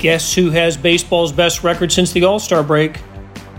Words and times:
Guess 0.00 0.34
who 0.34 0.48
has 0.48 0.78
baseball's 0.78 1.30
best 1.30 1.62
record 1.62 1.92
since 1.92 2.10
the 2.10 2.24
All 2.24 2.38
Star 2.38 2.62
break? 2.62 3.00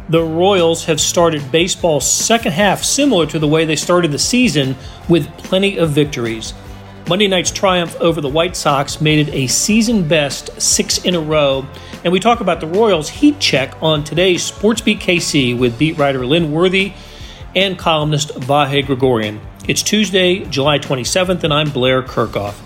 The 0.09 0.23
Royals 0.23 0.83
have 0.85 0.99
started 0.99 1.51
baseball's 1.51 2.11
second 2.11 2.53
half 2.53 2.81
similar 2.83 3.27
to 3.27 3.37
the 3.37 3.47
way 3.47 3.63
they 3.63 3.75
started 3.75 4.11
the 4.11 4.17
season 4.17 4.75
with 5.07 5.27
plenty 5.37 5.77
of 5.77 5.91
victories. 5.91 6.55
Monday 7.07 7.27
night's 7.27 7.51
triumph 7.51 7.95
over 8.01 8.21
the 8.21 8.27
White 8.27 8.55
Sox 8.55 8.99
made 8.99 9.27
it 9.27 9.31
a 9.31 9.45
season 9.45 10.07
best 10.07 10.59
six 10.59 11.05
in 11.05 11.13
a 11.13 11.21
row. 11.21 11.63
And 12.03 12.11
we 12.11 12.19
talk 12.19 12.41
about 12.41 12.59
the 12.59 12.65
Royals 12.65 13.09
heat 13.09 13.39
check 13.39 13.75
on 13.79 14.03
today's 14.03 14.41
Sports 14.41 14.81
Beat 14.81 14.99
KC 14.99 15.55
with 15.55 15.77
beat 15.77 15.99
writer 15.99 16.25
Lynn 16.25 16.51
Worthy 16.51 16.93
and 17.55 17.77
columnist 17.77 18.29
Vahe 18.29 18.83
Gregorian. 18.83 19.39
It's 19.67 19.83
Tuesday, 19.83 20.43
July 20.45 20.79
27th, 20.79 21.43
and 21.43 21.53
I'm 21.53 21.69
Blair 21.69 22.01
Kerkhoff. 22.01 22.59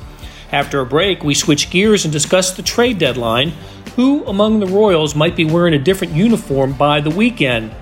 After 0.51 0.79
a 0.79 0.85
break, 0.85 1.23
we 1.23 1.33
switch 1.33 1.69
gears 1.69 2.05
and 2.05 2.13
discuss 2.13 2.55
the 2.55 2.61
trade 2.61 2.97
deadline. 2.97 3.51
Who 3.95 4.25
among 4.25 4.59
the 4.59 4.67
Royals 4.67 5.15
might 5.15 5.37
be 5.37 5.45
wearing 5.45 5.73
a 5.73 5.79
different 5.79 6.11
uniform 6.11 6.73
by 6.73 6.99
the 6.99 7.09
weekend? 7.09 7.73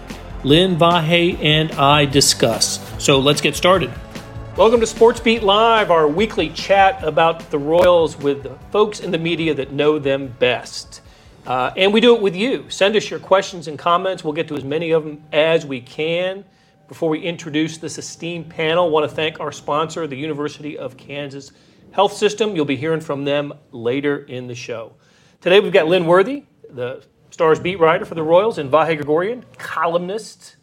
Lynn 0.43 0.75
Vahe 0.75 1.43
and 1.43 1.71
I 1.71 2.05
discuss. 2.05 2.79
So 3.03 3.17
let's 3.17 3.41
get 3.41 3.55
started. 3.55 3.91
Welcome 4.55 4.79
to 4.81 4.85
Sports 4.85 5.19
Beat 5.19 5.41
Live, 5.41 5.89
our 5.89 6.07
weekly 6.07 6.49
chat 6.49 7.03
about 7.03 7.49
the 7.49 7.57
Royals 7.57 8.15
with 8.15 8.43
the 8.43 8.51
folks 8.71 8.99
in 8.99 9.09
the 9.09 9.17
media 9.17 9.55
that 9.55 9.71
know 9.71 9.97
them 9.97 10.27
best. 10.37 11.01
Uh, 11.47 11.71
and 11.75 11.91
we 11.91 11.99
do 11.99 12.15
it 12.15 12.21
with 12.21 12.35
you. 12.35 12.69
Send 12.69 12.95
us 12.95 13.09
your 13.09 13.19
questions 13.19 13.67
and 13.67 13.79
comments. 13.79 14.23
We'll 14.23 14.33
get 14.33 14.47
to 14.49 14.55
as 14.55 14.63
many 14.63 14.91
of 14.91 15.03
them 15.03 15.23
as 15.31 15.65
we 15.65 15.81
can. 15.81 16.45
Before 16.87 17.09
we 17.09 17.21
introduce 17.21 17.79
this 17.79 17.97
esteemed 17.97 18.49
panel, 18.49 18.85
I 18.85 18.89
want 18.89 19.09
to 19.09 19.15
thank 19.15 19.39
our 19.39 19.51
sponsor, 19.51 20.05
the 20.05 20.15
University 20.15 20.77
of 20.77 20.95
Kansas 20.95 21.51
Health 21.89 22.13
System. 22.13 22.55
You'll 22.55 22.65
be 22.65 22.75
hearing 22.75 23.01
from 23.01 23.25
them 23.25 23.51
later 23.71 24.19
in 24.25 24.45
the 24.45 24.53
show. 24.53 24.93
Today 25.43 25.59
we've 25.59 25.73
got 25.73 25.87
Lynn 25.87 26.05
Worthy, 26.05 26.45
the 26.69 27.03
Stars 27.29 27.59
beat 27.59 27.77
writer 27.77 28.05
for 28.05 28.15
the 28.15 28.23
Royals, 28.23 28.59
and 28.59 28.71
Vahe 28.71 28.95
Gregorian, 28.95 29.43
columnist. 29.57 30.55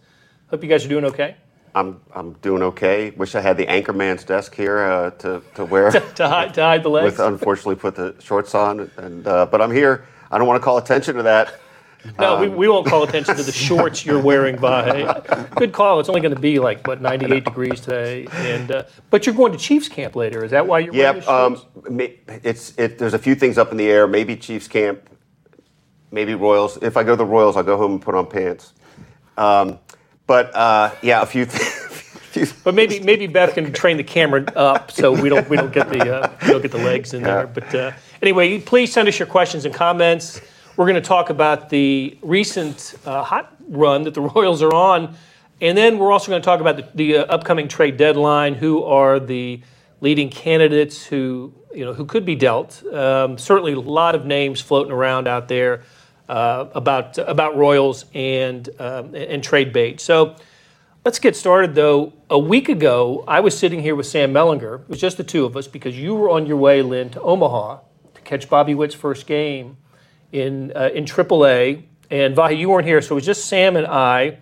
Hope 0.48 0.62
you 0.62 0.70
guys 0.70 0.86
are 0.86 0.88
doing 0.88 1.04
okay. 1.04 1.36
I'm 1.74 2.00
I'm 2.14 2.32
doing 2.40 2.62
okay. 2.62 3.10
Wish 3.10 3.34
I 3.34 3.42
had 3.42 3.58
the 3.58 3.66
anchorman's 3.66 4.24
desk 4.24 4.54
here 4.54 4.78
uh, 4.78 5.10
to 5.10 5.42
to 5.56 5.66
wear 5.66 5.90
to, 5.90 6.00
to, 6.14 6.26
hide, 6.26 6.54
to 6.54 6.62
hide 6.62 6.82
the 6.82 6.88
legs. 6.88 7.18
With 7.18 7.20
unfortunately 7.20 7.74
put 7.74 7.94
the 7.94 8.14
shorts 8.20 8.54
on, 8.54 8.90
and 8.96 9.26
uh, 9.26 9.44
but 9.44 9.60
I'm 9.60 9.70
here. 9.70 10.06
I 10.30 10.38
don't 10.38 10.46
want 10.46 10.58
to 10.62 10.64
call 10.64 10.78
attention 10.78 11.14
to 11.16 11.24
that. 11.24 11.60
No, 12.18 12.36
um, 12.36 12.40
we, 12.40 12.48
we 12.48 12.68
won't 12.68 12.86
call 12.86 13.02
attention 13.02 13.36
to 13.36 13.42
the 13.42 13.52
shorts 13.66 14.04
you're 14.04 14.22
wearing, 14.22 14.56
Vahe. 14.56 15.54
Good 15.56 15.72
call. 15.72 16.00
It's 16.00 16.08
only 16.08 16.20
going 16.20 16.34
to 16.34 16.40
be 16.40 16.58
like 16.58 16.86
what 16.86 17.00
98 17.00 17.44
degrees 17.44 17.80
today, 17.80 18.26
and 18.32 18.70
uh, 18.70 18.82
but 19.10 19.26
you're 19.26 19.34
going 19.34 19.52
to 19.52 19.58
Chiefs 19.58 19.88
camp 19.88 20.16
later. 20.16 20.44
Is 20.44 20.50
that 20.50 20.66
why 20.66 20.80
you're 20.80 20.94
yep, 20.94 21.26
wearing? 21.26 21.56
Um, 21.56 21.62
it's 22.42 22.76
it. 22.78 22.98
There's 22.98 23.14
a 23.14 23.18
few 23.18 23.34
things 23.34 23.58
up 23.58 23.70
in 23.70 23.76
the 23.76 23.88
air. 23.88 24.06
Maybe 24.06 24.36
Chiefs 24.36 24.68
camp, 24.68 25.10
maybe 26.10 26.34
Royals. 26.34 26.78
If 26.82 26.96
I 26.96 27.02
go 27.02 27.12
to 27.12 27.16
the 27.16 27.26
Royals, 27.26 27.56
I'll 27.56 27.62
go 27.62 27.76
home 27.76 27.92
and 27.92 28.02
put 28.02 28.14
on 28.14 28.26
pants. 28.26 28.72
Um, 29.36 29.78
but 30.26 30.54
uh, 30.54 30.94
yeah, 31.02 31.22
a 31.22 31.26
few 31.26 31.44
things. 31.46 32.52
but 32.64 32.74
maybe 32.74 33.00
maybe 33.00 33.26
Beth 33.26 33.54
can 33.54 33.72
train 33.72 33.96
the 33.96 34.04
camera 34.04 34.44
up 34.56 34.90
so 34.90 35.12
we 35.12 35.28
don't 35.28 35.48
we 35.50 35.56
don't 35.56 35.72
get 35.72 35.90
the 35.90 36.14
uh, 36.14 36.32
we 36.42 36.48
don't 36.48 36.62
get 36.62 36.70
the 36.70 36.78
legs 36.78 37.12
in 37.12 37.22
there. 37.22 37.46
But 37.46 37.74
uh, 37.74 37.92
anyway, 38.22 38.58
please 38.58 38.92
send 38.92 39.08
us 39.08 39.18
your 39.18 39.26
questions 39.26 39.64
and 39.64 39.74
comments. 39.74 40.40
We're 40.80 40.86
going 40.86 40.94
to 40.94 41.02
talk 41.02 41.28
about 41.28 41.68
the 41.68 42.16
recent 42.22 42.94
uh, 43.04 43.22
hot 43.22 43.54
run 43.68 44.04
that 44.04 44.14
the 44.14 44.20
Royals 44.34 44.62
are 44.62 44.72
on, 44.72 45.14
and 45.60 45.76
then 45.76 45.98
we're 45.98 46.10
also 46.10 46.30
going 46.30 46.40
to 46.40 46.46
talk 46.46 46.62
about 46.62 46.76
the, 46.78 46.88
the 46.94 47.16
uh, 47.18 47.24
upcoming 47.24 47.68
trade 47.68 47.98
deadline. 47.98 48.54
Who 48.54 48.82
are 48.84 49.20
the 49.20 49.60
leading 50.00 50.30
candidates 50.30 51.04
who 51.04 51.52
you 51.74 51.84
know 51.84 51.92
who 51.92 52.06
could 52.06 52.24
be 52.24 52.34
dealt? 52.34 52.82
Um, 52.94 53.36
certainly, 53.36 53.74
a 53.74 53.78
lot 53.78 54.14
of 54.14 54.24
names 54.24 54.62
floating 54.62 54.90
around 54.90 55.28
out 55.28 55.48
there 55.48 55.82
uh, 56.30 56.68
about 56.72 57.18
about 57.18 57.58
Royals 57.58 58.06
and 58.14 58.66
um, 58.80 59.14
and 59.14 59.44
trade 59.44 59.74
bait. 59.74 60.00
So. 60.00 60.34
Let's 61.02 61.18
get 61.18 61.34
started 61.34 61.74
though. 61.74 62.12
A 62.28 62.38
week 62.38 62.68
ago, 62.68 63.24
I 63.26 63.40
was 63.40 63.56
sitting 63.56 63.80
here 63.80 63.94
with 63.94 64.04
Sam 64.04 64.34
Mellinger. 64.34 64.82
It 64.82 64.88
was 64.88 65.00
just 65.00 65.16
the 65.16 65.24
two 65.24 65.46
of 65.46 65.56
us 65.56 65.66
because 65.66 65.98
you 65.98 66.14
were 66.14 66.28
on 66.28 66.44
your 66.44 66.58
way, 66.58 66.82
Lynn, 66.82 67.08
to 67.10 67.20
Omaha 67.22 67.78
to 68.14 68.20
catch 68.20 68.50
Bobby 68.50 68.74
Witt's 68.74 68.94
first 68.94 69.26
game 69.26 69.78
in 70.32 70.72
uh, 70.74 70.90
in 70.94 71.04
AAA. 71.04 71.84
And 72.10 72.36
Vahe, 72.36 72.58
you 72.58 72.68
weren't 72.68 72.86
here, 72.86 73.00
so 73.00 73.14
it 73.14 73.16
was 73.16 73.26
just 73.26 73.46
Sam 73.46 73.76
and 73.76 73.86
I. 73.86 74.38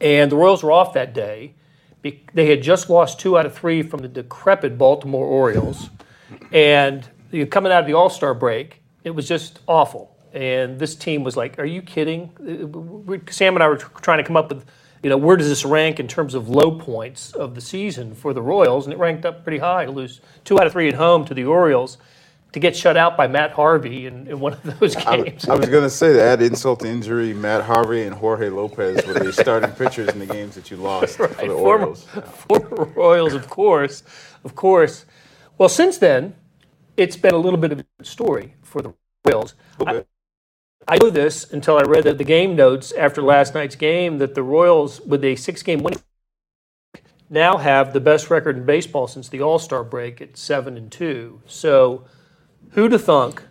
And 0.00 0.30
the 0.30 0.36
Royals 0.36 0.62
were 0.62 0.72
off 0.72 0.94
that 0.94 1.12
day. 1.12 1.54
They 2.02 2.46
had 2.46 2.62
just 2.62 2.88
lost 2.88 3.20
two 3.20 3.36
out 3.36 3.44
of 3.44 3.54
three 3.54 3.82
from 3.82 4.00
the 4.00 4.08
decrepit 4.08 4.78
Baltimore 4.78 5.26
Orioles, 5.26 5.90
and 6.50 7.06
coming 7.50 7.70
out 7.70 7.80
of 7.80 7.86
the 7.86 7.92
All 7.92 8.08
Star 8.08 8.32
break, 8.32 8.82
it 9.04 9.10
was 9.10 9.28
just 9.28 9.60
awful. 9.66 10.16
And 10.32 10.78
this 10.78 10.94
team 10.94 11.24
was 11.24 11.36
like, 11.36 11.58
"Are 11.58 11.66
you 11.66 11.82
kidding?" 11.82 12.30
Sam 13.30 13.54
and 13.54 13.62
I 13.62 13.68
were 13.68 13.76
trying 13.76 14.18
to 14.18 14.24
come 14.24 14.36
up 14.36 14.48
with, 14.48 14.64
you 15.02 15.10
know, 15.10 15.18
where 15.18 15.36
does 15.36 15.48
this 15.48 15.64
rank 15.64 16.00
in 16.00 16.08
terms 16.08 16.34
of 16.34 16.48
low 16.48 16.78
points 16.78 17.32
of 17.34 17.54
the 17.54 17.60
season 17.60 18.14
for 18.14 18.32
the 18.32 18.40
Royals? 18.40 18.86
And 18.86 18.94
it 18.94 18.98
ranked 18.98 19.26
up 19.26 19.42
pretty 19.42 19.58
high 19.58 19.84
to 19.84 19.90
lose 19.90 20.22
two 20.44 20.58
out 20.58 20.66
of 20.66 20.72
three 20.72 20.88
at 20.88 20.94
home 20.94 21.26
to 21.26 21.34
the 21.34 21.44
Orioles 21.44 21.98
to 22.52 22.58
get 22.58 22.76
shut 22.76 22.96
out 22.96 23.16
by 23.16 23.28
Matt 23.28 23.52
Harvey 23.52 24.06
in, 24.06 24.26
in 24.26 24.40
one 24.40 24.54
of 24.54 24.80
those 24.80 24.96
games. 24.96 25.48
I, 25.48 25.54
I 25.54 25.56
was 25.56 25.68
going 25.68 25.84
to 25.84 25.90
say, 25.90 26.12
to 26.12 26.20
add 26.20 26.42
insult 26.42 26.80
to 26.80 26.88
injury, 26.88 27.32
Matt 27.32 27.62
Harvey 27.62 28.02
and 28.02 28.14
Jorge 28.14 28.48
Lopez 28.48 29.06
were 29.06 29.14
the 29.14 29.32
starting 29.32 29.70
pitchers 29.70 30.08
in 30.08 30.18
the 30.18 30.26
games 30.26 30.56
that 30.56 30.70
you 30.70 30.76
lost 30.76 31.18
right. 31.18 31.30
for 31.30 31.42
the 31.42 31.46
former, 31.48 31.84
Orioles. 31.84 32.06
Yeah. 32.14 32.20
Former 32.22 32.84
Royals, 32.96 33.34
of 33.34 33.48
course, 33.48 34.02
of 34.44 34.54
course. 34.56 35.06
Well, 35.58 35.68
since 35.68 35.98
then, 35.98 36.34
it's 36.96 37.16
been 37.16 37.34
a 37.34 37.38
little 37.38 37.58
bit 37.58 37.72
of 37.72 37.84
a 37.98 38.04
story 38.04 38.54
for 38.62 38.82
the 38.82 38.94
Royals. 39.24 39.54
Okay. 39.80 40.04
I, 40.88 40.94
I 40.94 40.98
knew 40.98 41.10
this 41.10 41.52
until 41.52 41.78
I 41.78 41.82
read 41.82 42.04
the, 42.04 42.14
the 42.14 42.24
game 42.24 42.56
notes 42.56 42.90
after 42.92 43.22
last 43.22 43.54
night's 43.54 43.76
game 43.76 44.18
that 44.18 44.34
the 44.34 44.42
Royals, 44.42 45.00
with 45.02 45.24
a 45.24 45.36
six-game 45.36 45.82
winning 45.82 46.00
now 47.28 47.58
have 47.58 47.92
the 47.92 48.00
best 48.00 48.28
record 48.28 48.56
in 48.56 48.66
baseball 48.66 49.06
since 49.06 49.28
the 49.28 49.40
All 49.40 49.60
Star 49.60 49.84
break 49.84 50.20
at 50.20 50.36
seven 50.36 50.76
and 50.76 50.90
two. 50.90 51.42
So 51.46 52.06
who 52.70 52.88
to 52.88 52.98
thunk, 52.98 53.42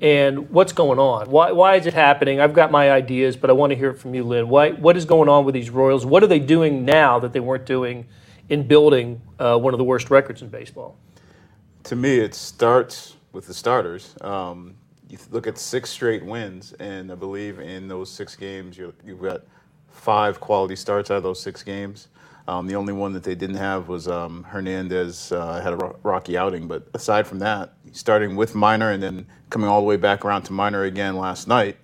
and 0.00 0.50
what's 0.50 0.72
going 0.72 0.98
on. 0.98 1.30
Why, 1.30 1.52
why 1.52 1.76
is 1.76 1.86
it 1.86 1.94
happening? 1.94 2.40
I've 2.40 2.52
got 2.52 2.70
my 2.70 2.90
ideas, 2.90 3.36
but 3.36 3.50
I 3.50 3.54
want 3.54 3.70
to 3.70 3.76
hear 3.76 3.90
it 3.90 3.98
from 3.98 4.14
you, 4.14 4.24
Lynn. 4.24 4.48
Why, 4.48 4.72
what 4.72 4.96
is 4.96 5.04
going 5.04 5.28
on 5.28 5.44
with 5.44 5.54
these 5.54 5.70
Royals? 5.70 6.04
What 6.04 6.22
are 6.22 6.26
they 6.26 6.38
doing 6.38 6.84
now 6.84 7.18
that 7.18 7.32
they 7.32 7.40
weren't 7.40 7.66
doing 7.66 8.06
in 8.48 8.66
building 8.66 9.20
uh, 9.38 9.58
one 9.58 9.74
of 9.74 9.78
the 9.78 9.84
worst 9.84 10.10
records 10.10 10.42
in 10.42 10.48
baseball? 10.48 10.96
To 11.84 11.96
me, 11.96 12.18
it 12.18 12.34
starts 12.34 13.16
with 13.32 13.46
the 13.46 13.54
starters. 13.54 14.14
Um, 14.20 14.74
you 15.08 15.18
look 15.30 15.46
at 15.46 15.56
six 15.56 15.90
straight 15.90 16.24
wins, 16.24 16.72
and 16.74 17.12
I 17.12 17.14
believe 17.14 17.60
in 17.60 17.88
those 17.88 18.10
six 18.10 18.36
games, 18.36 18.76
you 18.76 18.92
have 19.06 19.22
got 19.22 19.42
five 19.88 20.40
quality 20.40 20.76
starts 20.76 21.10
out 21.10 21.18
of 21.18 21.22
those 21.22 21.40
six 21.40 21.62
games. 21.62 22.08
Um, 22.48 22.66
the 22.68 22.76
only 22.76 22.92
one 22.92 23.12
that 23.12 23.24
they 23.24 23.34
didn't 23.34 23.56
have 23.56 23.88
was 23.88 24.06
um, 24.06 24.44
Hernandez 24.44 25.32
uh, 25.32 25.60
had 25.60 25.72
a 25.72 25.94
rocky 26.04 26.36
outing, 26.36 26.68
but 26.68 26.86
aside 26.94 27.26
from 27.26 27.40
that, 27.40 27.74
starting 27.90 28.36
with 28.36 28.54
Minor 28.54 28.92
and 28.92 29.02
then 29.02 29.26
coming 29.50 29.68
all 29.68 29.80
the 29.80 29.86
way 29.86 29.96
back 29.96 30.24
around 30.24 30.42
to 30.42 30.52
Minor 30.52 30.84
again 30.84 31.16
last 31.16 31.48
night, 31.48 31.76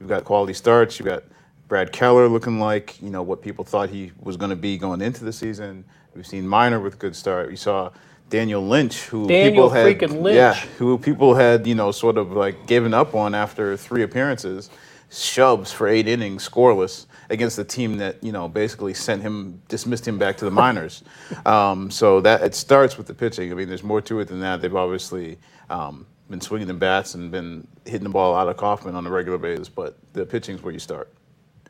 you've 0.00 0.08
got 0.08 0.24
quality 0.24 0.54
starts. 0.54 0.98
You've 0.98 1.06
got 1.06 1.22
Brad 1.68 1.92
Keller 1.92 2.28
looking 2.28 2.58
like 2.58 3.00
you 3.00 3.10
know 3.10 3.22
what 3.22 3.42
people 3.42 3.64
thought 3.64 3.90
he 3.90 4.10
was 4.20 4.36
going 4.36 4.50
to 4.50 4.56
be 4.56 4.76
going 4.76 5.02
into 5.02 5.24
the 5.24 5.32
season. 5.32 5.84
We've 6.14 6.26
seen 6.26 6.48
Minor 6.48 6.80
with 6.80 6.98
good 6.98 7.14
start. 7.14 7.48
We 7.48 7.56
saw 7.56 7.92
Daniel 8.28 8.66
Lynch, 8.66 9.02
who 9.04 9.28
Daniel 9.28 9.70
people 9.70 9.70
had 9.70 10.10
Lynch. 10.10 10.36
yeah, 10.36 10.54
who 10.78 10.98
people 10.98 11.34
had 11.34 11.64
you 11.64 11.76
know 11.76 11.92
sort 11.92 12.18
of 12.18 12.32
like 12.32 12.66
given 12.66 12.92
up 12.92 13.14
on 13.14 13.36
after 13.36 13.76
three 13.76 14.02
appearances, 14.02 14.68
shoves 15.10 15.70
for 15.70 15.86
eight 15.86 16.08
innings 16.08 16.48
scoreless 16.48 17.06
against 17.30 17.56
the 17.56 17.64
team 17.64 17.98
that 17.98 18.22
you 18.22 18.32
know 18.32 18.48
basically 18.48 18.94
sent 18.94 19.22
him, 19.22 19.62
dismissed 19.68 20.06
him 20.06 20.18
back 20.18 20.36
to 20.38 20.44
the 20.44 20.50
minors. 20.50 21.02
um, 21.46 21.90
so 21.90 22.20
that 22.20 22.42
it 22.42 22.54
starts 22.54 22.96
with 22.96 23.06
the 23.06 23.14
pitching. 23.14 23.50
I 23.50 23.54
mean, 23.54 23.68
there's 23.68 23.82
more 23.82 24.00
to 24.02 24.20
it 24.20 24.28
than 24.28 24.40
that. 24.40 24.60
They've 24.60 24.74
obviously 24.74 25.38
um, 25.70 26.06
been 26.30 26.40
swinging 26.40 26.68
the 26.68 26.74
bats 26.74 27.14
and 27.14 27.30
been 27.30 27.66
hitting 27.84 28.04
the 28.04 28.10
ball 28.10 28.34
out 28.34 28.48
of 28.48 28.56
Kauffman 28.56 28.94
on 28.94 29.06
a 29.06 29.10
regular 29.10 29.38
basis, 29.38 29.68
but 29.68 29.96
the 30.12 30.26
pitching 30.26 30.56
is 30.56 30.62
where 30.62 30.72
you 30.72 30.78
start. 30.78 31.12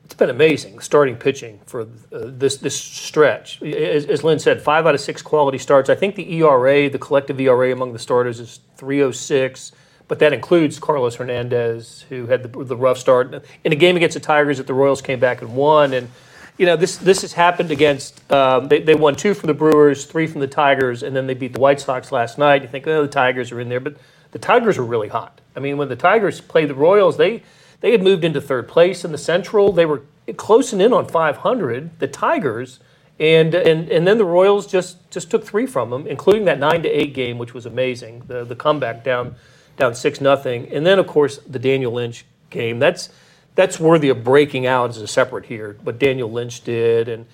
It's 0.05 0.15
been 0.15 0.31
amazing 0.31 0.79
starting 0.79 1.17
pitching 1.17 1.61
for 1.67 1.83
uh, 1.83 1.87
this 2.11 2.57
this 2.57 2.81
stretch. 2.81 3.61
As, 3.63 4.07
as, 4.07 4.25
Lynn 4.25 4.39
said, 4.39 4.63
five 4.63 4.87
out 4.87 4.95
of 4.95 5.03
six 5.03 5.21
quality 5.21 5.59
starts. 5.59 5.91
I 5.91 5.95
think 5.95 6.15
the 6.15 6.33
ERA, 6.37 6.89
the 6.89 6.99
collective 6.99 7.39
ERA 7.39 7.73
among 7.73 7.93
the 7.93 7.99
starters, 7.99 8.41
is 8.41 8.61
306 8.77 9.73
but 10.09 10.19
that 10.21 10.33
includes 10.33 10.79
Carlos 10.79 11.17
Hernandez, 11.17 12.07
who 12.09 12.27
had 12.27 12.43
the, 12.43 12.65
the 12.65 12.77
rough 12.77 12.99
start 12.99 13.45
in 13.63 13.73
a 13.73 13.77
game 13.77 13.97
against 13.97 14.15
the 14.15 14.21
Tigers 14.21 14.57
that 14.57 14.67
the 14.67 14.75
Royals 14.75 15.03
came 15.03 15.21
back 15.21 15.43
and 15.43 15.55
won. 15.55 15.93
And 15.93 16.11
you 16.57 16.67
know 16.67 16.77
this 16.77 16.97
this 16.97 17.21
has 17.21 17.35
happened 17.35 17.71
against 17.71 18.31
um, 18.33 18.69
they, 18.69 18.81
they 18.81 18.95
won 18.95 19.15
two 19.15 19.35
from 19.35 19.47
the 19.47 19.55
Brewers, 19.55 20.07
three 20.07 20.27
from 20.27 20.41
the 20.41 20.49
Tigers, 20.49 21.03
and 21.03 21.15
then 21.15 21.27
they 21.27 21.35
beat 21.35 21.53
the 21.53 21.61
White 21.61 21.79
Sox 21.79 22.11
last 22.11 22.39
night. 22.39 22.63
You 22.63 22.69
think 22.69 22.87
oh 22.87 23.03
the 23.03 23.09
Tigers 23.09 23.53
are 23.53 23.61
in 23.61 23.69
there, 23.69 23.81
but 23.81 23.97
the 24.33 24.39
Tigers 24.39 24.79
were 24.79 24.85
really 24.85 25.09
hot. 25.09 25.41
I 25.55 25.61
mean 25.61 25.77
when 25.77 25.89
the 25.89 25.97
Tigers 25.97 26.41
played 26.41 26.69
the 26.69 26.75
Royals, 26.75 27.19
they 27.19 27.43
they 27.81 27.93
had 27.93 28.03
moved 28.03 28.25
into 28.25 28.41
third 28.41 28.67
place 28.67 29.05
in 29.05 29.13
the 29.13 29.19
Central. 29.19 29.73
They 29.73 29.87
were 29.87 30.03
closing 30.37 30.81
in 30.81 30.93
on 30.93 31.07
500. 31.07 32.01
The 32.01 32.09
Tigers. 32.09 32.81
And, 33.21 33.53
and 33.53 33.89
and 33.89 34.07
then 34.07 34.17
the 34.17 34.25
Royals 34.25 34.65
just 34.69 35.11
just 35.11 35.29
took 35.29 35.45
three 35.45 35.67
from 35.67 35.91
them, 35.91 36.07
including 36.07 36.45
that 36.45 36.61
nine 36.61 36.85
to 36.85 36.89
eight 36.89 37.15
game, 37.15 37.37
which 37.37 37.53
was 37.53 37.67
amazing. 37.67 38.23
The 38.29 38.45
the 38.45 38.55
comeback 38.55 39.03
down 39.03 39.35
down 39.79 39.95
six 39.95 40.21
nothing, 40.21 40.69
and 40.71 40.85
then 40.85 40.99
of 40.99 41.07
course 41.07 41.39
the 41.47 41.59
Daniel 41.59 41.93
Lynch 41.93 42.25
game. 42.51 42.79
That's 42.79 43.11
that's 43.55 43.81
worthy 43.81 44.09
of 44.09 44.23
breaking 44.23 44.67
out 44.67 44.91
as 44.91 44.99
a 44.99 45.09
separate 45.09 45.47
here. 45.47 45.77
What 45.83 45.99
Daniel 45.99 46.31
Lynch 46.31 46.63
did, 46.63 47.09
and 47.09 47.27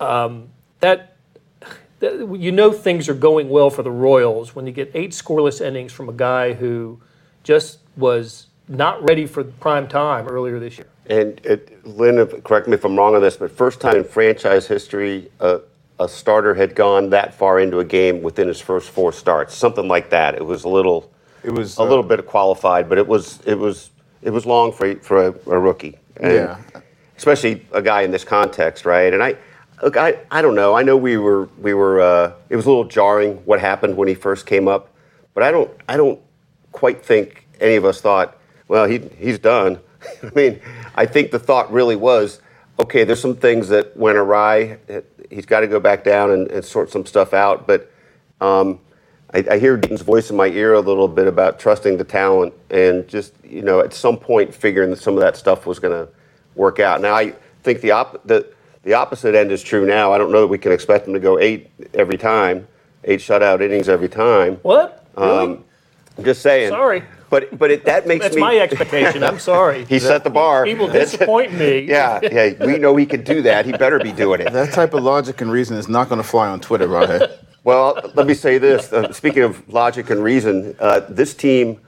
um, 0.00 0.48
that, 0.80 1.16
that 2.00 2.36
you 2.38 2.52
know 2.52 2.72
things 2.72 3.08
are 3.08 3.14
going 3.14 3.48
well 3.48 3.70
for 3.70 3.82
the 3.82 3.90
Royals 3.90 4.54
when 4.54 4.66
you 4.66 4.72
get 4.72 4.90
eight 4.94 5.10
scoreless 5.10 5.60
innings 5.60 5.92
from 5.92 6.08
a 6.08 6.12
guy 6.12 6.52
who 6.52 7.00
just 7.42 7.78
was 7.96 8.46
not 8.68 9.02
ready 9.08 9.26
for 9.26 9.44
prime 9.44 9.88
time 9.88 10.26
earlier 10.28 10.58
this 10.58 10.78
year. 10.78 10.86
And 11.06 11.40
it, 11.44 11.84
Lynn, 11.86 12.26
correct 12.42 12.66
me 12.66 12.74
if 12.74 12.84
I'm 12.84 12.96
wrong 12.96 13.14
on 13.14 13.20
this, 13.20 13.36
but 13.36 13.50
first 13.50 13.80
time 13.80 13.96
in 13.96 14.04
franchise 14.04 14.66
history, 14.66 15.30
uh, 15.40 15.58
a 16.00 16.08
starter 16.08 16.54
had 16.54 16.74
gone 16.74 17.10
that 17.10 17.34
far 17.34 17.60
into 17.60 17.78
a 17.78 17.84
game 17.84 18.22
within 18.22 18.48
his 18.48 18.60
first 18.60 18.90
four 18.90 19.12
starts, 19.12 19.54
something 19.54 19.86
like 19.86 20.10
that. 20.10 20.34
It 20.34 20.44
was 20.44 20.64
a 20.64 20.68
little, 20.68 21.12
It 21.44 21.52
was 21.52 21.78
a 21.78 21.82
uh, 21.82 21.84
little 21.84 22.02
bit 22.02 22.26
qualified, 22.26 22.88
but 22.88 22.98
it 22.98 23.06
was, 23.06 23.40
it 23.46 23.58
was, 23.58 23.90
it 24.22 24.30
was 24.30 24.46
long 24.46 24.72
for 24.72 24.94
for 24.96 25.26
a, 25.28 25.34
a 25.46 25.58
rookie, 25.58 25.98
and 26.16 26.32
Yeah. 26.32 26.58
especially 27.16 27.66
a 27.72 27.82
guy 27.82 28.02
in 28.02 28.10
this 28.10 28.24
context, 28.24 28.86
right? 28.86 29.12
And 29.12 29.22
I, 29.22 29.36
look, 29.82 29.96
I, 29.96 30.18
I 30.30 30.40
don't 30.42 30.54
know. 30.54 30.74
I 30.74 30.82
know 30.82 30.96
we 30.96 31.18
were, 31.18 31.44
we 31.60 31.74
were. 31.74 32.00
Uh, 32.00 32.32
it 32.48 32.56
was 32.56 32.64
a 32.64 32.68
little 32.68 32.84
jarring 32.84 33.36
what 33.44 33.60
happened 33.60 33.96
when 33.96 34.08
he 34.08 34.14
first 34.14 34.46
came 34.46 34.66
up, 34.68 34.90
but 35.34 35.42
I 35.42 35.50
don't, 35.50 35.70
I 35.88 35.96
don't 35.96 36.20
quite 36.72 37.04
think 37.04 37.46
any 37.60 37.76
of 37.76 37.84
us 37.84 38.00
thought, 38.00 38.38
well, 38.68 38.86
he, 38.86 38.98
he's 39.18 39.38
done. 39.38 39.78
I 40.22 40.30
mean, 40.34 40.60
I 40.94 41.06
think 41.06 41.30
the 41.30 41.38
thought 41.38 41.70
really 41.72 41.96
was, 41.96 42.40
okay, 42.78 43.04
there's 43.04 43.20
some 43.20 43.36
things 43.36 43.68
that 43.68 43.96
went 43.96 44.16
awry. 44.16 44.78
He's 45.30 45.46
got 45.46 45.60
to 45.60 45.68
go 45.68 45.80
back 45.80 46.04
down 46.04 46.30
and, 46.30 46.50
and 46.50 46.64
sort 46.64 46.90
some 46.90 47.06
stuff 47.06 47.32
out. 47.34 47.66
But 47.66 47.90
um, 48.40 48.80
I, 49.34 49.44
I 49.50 49.58
hear 49.58 49.76
Dean's 49.76 50.02
voice 50.02 50.30
in 50.30 50.36
my 50.36 50.46
ear 50.46 50.74
a 50.74 50.80
little 50.80 51.08
bit 51.08 51.26
about 51.26 51.58
trusting 51.58 51.96
the 51.96 52.04
talent 52.04 52.54
and 52.70 53.06
just, 53.08 53.34
you 53.44 53.62
know, 53.62 53.80
at 53.80 53.92
some 53.92 54.16
point 54.16 54.54
figuring 54.54 54.90
that 54.90 55.00
some 55.00 55.14
of 55.14 55.20
that 55.20 55.36
stuff 55.36 55.66
was 55.66 55.78
going 55.78 55.92
to 55.92 56.10
work 56.54 56.78
out. 56.78 57.00
Now, 57.00 57.14
I 57.14 57.34
think 57.62 57.80
the, 57.80 57.90
op- 57.90 58.24
the, 58.26 58.46
the 58.84 58.94
opposite 58.94 59.34
end 59.34 59.50
is 59.50 59.62
true 59.62 59.84
now. 59.84 60.12
I 60.12 60.18
don't 60.18 60.30
know 60.30 60.42
that 60.42 60.46
we 60.46 60.58
can 60.58 60.70
expect 60.70 61.04
them 61.04 61.14
to 61.14 61.20
go 61.20 61.38
eight 61.38 61.70
every 61.94 62.16
time, 62.16 62.68
eight 63.02 63.20
shutout 63.20 63.60
innings 63.60 63.88
every 63.88 64.08
time. 64.08 64.56
What? 64.62 65.04
Um, 65.16 65.28
really? 65.28 65.60
I'm 66.18 66.24
just 66.24 66.42
saying. 66.42 66.68
Sorry. 66.70 67.02
But 67.30 67.58
but 67.58 67.72
it, 67.72 67.84
that 67.86 68.06
makes 68.06 68.22
That's 68.22 68.36
me. 68.36 68.42
my 68.42 68.56
expectation. 68.58 69.24
I'm 69.24 69.40
sorry. 69.40 69.84
He 69.88 69.98
set 69.98 70.22
the 70.22 70.30
bar. 70.30 70.64
He 70.64 70.74
will 70.74 70.86
disappoint 70.86 71.52
me. 71.52 71.80
Yeah, 71.88 72.20
yeah. 72.22 72.64
We 72.64 72.78
know 72.78 72.94
he 72.94 73.06
can 73.06 73.24
do 73.24 73.42
that. 73.42 73.66
He 73.66 73.72
better 73.72 73.98
be 73.98 74.12
doing 74.12 74.40
it. 74.40 74.52
that 74.52 74.72
type 74.72 74.94
of 74.94 75.02
logic 75.02 75.40
and 75.40 75.50
reason 75.50 75.76
is 75.76 75.88
not 75.88 76.08
going 76.08 76.20
to 76.22 76.28
fly 76.28 76.46
on 76.48 76.60
Twitter, 76.60 76.86
right? 76.86 77.28
Well, 77.64 77.98
let 78.14 78.26
me 78.26 78.34
say 78.34 78.58
this. 78.58 78.92
Uh, 78.92 79.10
speaking 79.12 79.42
of 79.42 79.66
logic 79.72 80.10
and 80.10 80.22
reason, 80.22 80.76
uh, 80.78 81.00
this 81.08 81.34
team 81.34 81.80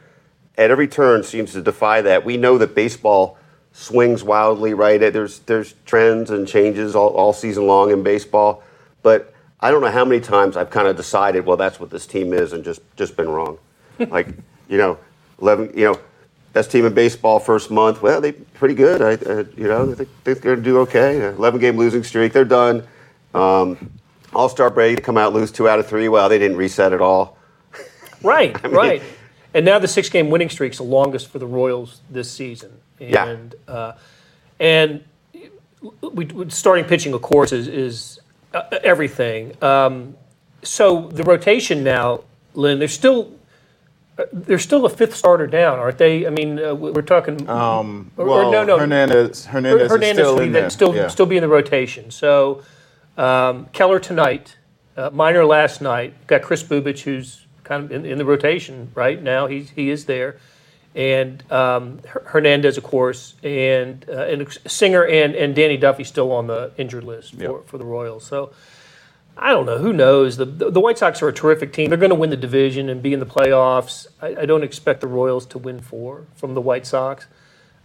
at 0.56 0.70
every 0.70 0.88
turn 0.88 1.22
seems 1.22 1.52
to 1.52 1.60
defy 1.60 2.00
that. 2.00 2.24
We 2.24 2.38
know 2.38 2.56
that 2.56 2.74
baseball 2.74 3.38
swings 3.72 4.24
wildly, 4.24 4.72
right? 4.72 5.02
Uh, 5.02 5.10
There's 5.10 5.40
there's 5.40 5.74
trends 5.84 6.30
and 6.30 6.48
changes 6.48 6.96
all, 6.96 7.10
all 7.10 7.34
season 7.34 7.66
long 7.66 7.90
in 7.90 8.02
baseball, 8.02 8.62
but 9.02 9.34
I 9.60 9.70
don't 9.70 9.82
know 9.82 9.90
how 9.90 10.06
many 10.06 10.20
times 10.20 10.56
I've 10.56 10.70
kind 10.70 10.88
of 10.88 10.96
decided, 10.96 11.44
well, 11.44 11.58
that's 11.58 11.78
what 11.78 11.90
this 11.90 12.06
team 12.06 12.32
is, 12.32 12.54
and 12.54 12.64
just 12.64 12.80
just 12.96 13.14
been 13.14 13.28
wrong. 13.28 13.58
like 13.98 14.28
you 14.68 14.78
know, 14.78 14.98
eleven, 15.40 15.70
you 15.76 15.84
know. 15.84 16.00
Best 16.54 16.70
team 16.70 16.86
in 16.86 16.94
baseball 16.94 17.38
first 17.38 17.70
month. 17.70 18.00
Well, 18.00 18.18
they 18.22 18.32
pretty 18.32 18.74
good. 18.74 19.02
I, 19.02 19.12
uh, 19.30 19.44
you 19.58 19.68
know, 19.68 19.84
they 19.92 20.06
think 20.06 20.40
they're 20.40 20.54
going 20.54 20.56
to 20.56 20.62
do 20.62 20.78
okay. 20.78 21.26
Eleven 21.26 21.60
game 21.60 21.76
losing 21.76 22.02
streak. 22.02 22.32
They're 22.32 22.46
done. 22.46 22.82
Um, 23.34 23.90
All 24.36 24.48
star 24.48 24.70
break. 24.70 25.02
Come 25.02 25.16
out 25.18 25.32
lose 25.32 25.50
two 25.50 25.68
out 25.68 25.78
of 25.78 25.86
three. 25.86 26.08
Well, 26.08 26.28
they 26.28 26.38
didn't 26.38 26.56
reset 26.58 26.92
at 26.92 27.00
all. 27.00 27.36
Right, 28.22 28.60
right. 28.70 29.02
And 29.54 29.64
now 29.66 29.78
the 29.78 29.86
six 29.88 30.08
game 30.08 30.30
winning 30.30 30.48
streak's 30.48 30.78
the 30.78 30.82
longest 30.84 31.28
for 31.28 31.38
the 31.38 31.46
Royals 31.46 32.00
this 32.10 32.30
season. 32.30 32.72
Yeah. 32.98 33.26
And, 33.26 33.54
uh, 33.68 33.92
and 34.58 35.04
we, 36.00 36.24
we- 36.24 36.50
starting 36.50 36.86
pitching, 36.86 37.12
of 37.12 37.20
course, 37.22 37.52
is, 37.52 37.68
is 37.68 38.18
uh, 38.54 38.62
everything. 38.82 39.52
Um, 39.62 40.16
so 40.62 41.08
the 41.08 41.22
rotation 41.24 41.84
now, 41.84 42.24
Lynn, 42.54 42.78
there's 42.78 42.94
still. 42.94 43.32
uh, 44.18 44.24
There's 44.32 44.62
still 44.62 44.86
a 44.86 44.90
fifth 44.90 45.14
starter 45.14 45.46
down, 45.46 45.78
aren't 45.78 45.98
they? 45.98 46.26
I 46.26 46.30
mean, 46.30 46.58
uh, 46.58 46.74
we- 46.74 46.90
we're 46.92 47.02
talking. 47.02 47.48
Um, 47.48 48.10
Or- 48.16 48.24
well, 48.26 48.46
or 48.48 48.50
no, 48.52 48.64
no. 48.64 48.78
Hernandez, 48.78 49.44
Hernandez, 49.46 49.90
Hernandez 49.90 50.18
is 50.18 50.24
still 50.24 50.34
will 50.36 50.42
in 50.42 50.52
there. 50.52 50.70
still 50.70 50.94
yeah. 50.96 51.08
still 51.08 51.26
be 51.26 51.36
in 51.36 51.42
the 51.42 51.48
rotation. 51.48 52.10
So 52.10 52.62
um, 53.16 53.66
Keller 53.72 53.98
tonight, 53.98 54.56
uh, 54.96 55.10
Minor 55.12 55.44
last 55.44 55.80
night. 55.80 56.26
Got 56.26 56.42
Kris 56.42 56.62
Bubic, 56.62 57.00
who's 57.00 57.46
kind 57.64 57.84
of 57.84 57.92
in, 57.92 58.04
in 58.06 58.18
the 58.18 58.24
rotation 58.24 58.90
right 58.94 59.22
now. 59.22 59.46
He's 59.46 59.70
he 59.70 59.90
is 59.90 60.04
there, 60.06 60.38
and 60.94 61.42
um, 61.52 62.00
Her- 62.08 62.22
Hernandez, 62.26 62.76
of 62.78 62.84
course, 62.84 63.34
and 63.42 64.04
uh, 64.08 64.24
and 64.26 64.46
Singer 64.66 65.04
and 65.04 65.34
and 65.34 65.54
Danny 65.54 65.76
Duffy 65.76 66.04
still 66.04 66.32
on 66.32 66.46
the 66.46 66.72
injured 66.76 67.04
list 67.04 67.34
for, 67.34 67.42
Yep. 67.42 67.66
for 67.66 67.78
the 67.78 67.84
Royals. 67.84 68.24
So. 68.24 68.52
I 69.38 69.50
don't 69.52 69.66
know. 69.66 69.76
Who 69.76 69.92
knows? 69.92 70.38
The, 70.38 70.46
the 70.46 70.70
the 70.70 70.80
White 70.80 70.96
Sox 70.96 71.20
are 71.20 71.28
a 71.28 71.32
terrific 71.32 71.70
team. 71.74 71.90
They're 71.90 71.98
going 71.98 72.08
to 72.08 72.14
win 72.16 72.30
the 72.30 72.38
division 72.38 72.88
and 72.88 73.02
be 73.02 73.12
in 73.12 73.20
the 73.20 73.26
playoffs. 73.26 74.06
I, 74.22 74.28
I 74.28 74.46
don't 74.46 74.64
expect 74.64 75.02
the 75.02 75.08
Royals 75.08 75.44
to 75.48 75.58
win 75.58 75.78
four 75.80 76.24
from 76.36 76.54
the 76.54 76.62
White 76.62 76.86
Sox. 76.86 77.26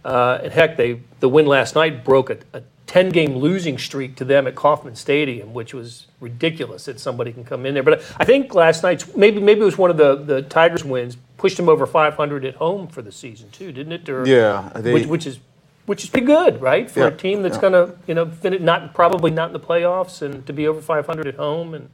Uh, 0.04 0.40
and 0.42 0.52
heck, 0.52 0.76
they 0.76 1.00
the 1.20 1.28
win 1.28 1.46
last 1.46 1.74
night 1.74 2.04
broke 2.04 2.30
a, 2.30 2.38
a 2.52 2.62
10 2.86 3.10
game 3.10 3.36
losing 3.36 3.78
streak 3.78 4.16
to 4.16 4.24
them 4.24 4.46
at 4.46 4.54
Kauffman 4.54 4.96
Stadium, 4.96 5.54
which 5.54 5.72
was 5.72 6.06
ridiculous 6.20 6.84
that 6.86 6.98
somebody 7.00 7.32
can 7.32 7.44
come 7.44 7.64
in 7.64 7.74
there. 7.74 7.82
But 7.82 8.02
I 8.18 8.24
think 8.24 8.54
last 8.54 8.82
night's 8.82 9.14
maybe 9.16 9.40
maybe 9.40 9.60
it 9.60 9.64
was 9.64 9.78
one 9.78 9.90
of 9.90 9.96
the, 9.96 10.16
the 10.16 10.42
Tigers 10.42 10.84
wins 10.84 11.16
pushed 11.38 11.56
them 11.56 11.68
over 11.68 11.86
500 11.86 12.44
at 12.44 12.54
home 12.56 12.86
for 12.86 13.02
the 13.02 13.10
season 13.12 13.50
too, 13.50 13.72
didn't 13.72 13.92
it? 13.92 14.08
Or, 14.08 14.26
Yeah, 14.26 14.70
they- 14.76 14.92
which, 14.92 15.06
which 15.06 15.26
is 15.26 15.38
which 15.86 16.04
is 16.04 16.10
pretty 16.10 16.26
good, 16.26 16.60
right, 16.62 16.88
for 16.88 17.00
Yeah, 17.00 17.06
a 17.08 17.10
team 17.10 17.42
that's 17.42 17.56
yeah. 17.56 17.60
going 17.60 17.72
to 17.72 17.96
you 18.06 18.14
know 18.14 18.30
not 18.58 18.94
probably 18.94 19.30
not 19.30 19.48
in 19.48 19.52
the 19.52 19.60
playoffs 19.60 20.20
and 20.22 20.44
to 20.46 20.52
be 20.52 20.66
over 20.66 20.80
500 20.80 21.26
at 21.26 21.36
home 21.36 21.74
and. 21.74 21.88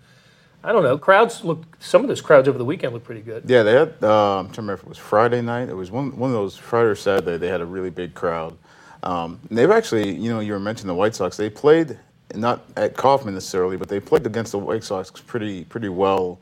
I 0.65 0.73
don't 0.73 0.83
know. 0.83 0.99
Crowds 0.99 1.45
look. 1.45 1.77
Some 1.81 2.03
of 2.03 2.09
those 2.09 2.21
crowds 2.21 2.49
over 2.49 2.59
the 2.59 2.65
weekend 2.65 2.93
look 2.93 3.05
pretty 3.05 3.21
good. 3.21 3.45
Yeah, 3.47 3.63
they 3.63 3.73
had. 3.73 3.95
Uh, 4.03 4.41
I'm 4.41 4.47
trying 4.47 4.55
to 4.55 4.61
remember 4.63 4.75
if 4.75 4.83
it 4.83 4.89
was 4.89 4.99
Friday 4.99 5.41
night. 5.41 5.69
It 5.69 5.77
was 5.77 5.91
one 5.91 6.17
one 6.19 6.31
of 6.31 6.35
those 6.35 6.57
Friday 6.57 6.89
or 6.89 6.97
Saturday. 6.97 7.37
They 7.37 7.49
had 7.49 7.61
a 7.61 7.67
really 7.67 7.91
big 7.91 8.15
crowd. 8.15 8.57
Um, 9.03 9.41
and 9.49 9.57
they've 9.57 9.71
actually, 9.71 10.11
you 10.17 10.31
know, 10.31 10.41
you 10.41 10.53
were 10.53 10.59
mentioning 10.59 10.89
the 10.89 10.95
White 10.95 11.15
Sox. 11.15 11.37
They 11.37 11.49
played 11.49 11.99
not 12.35 12.65
at 12.77 12.97
Kauffman 12.97 13.35
necessarily, 13.35 13.77
but 13.77 13.89
they 13.89 14.01
played 14.01 14.27
against 14.27 14.53
the 14.53 14.59
White 14.59 14.85
Sox 14.85 15.11
pretty 15.11 15.65
pretty 15.65 15.89
well. 15.89 16.39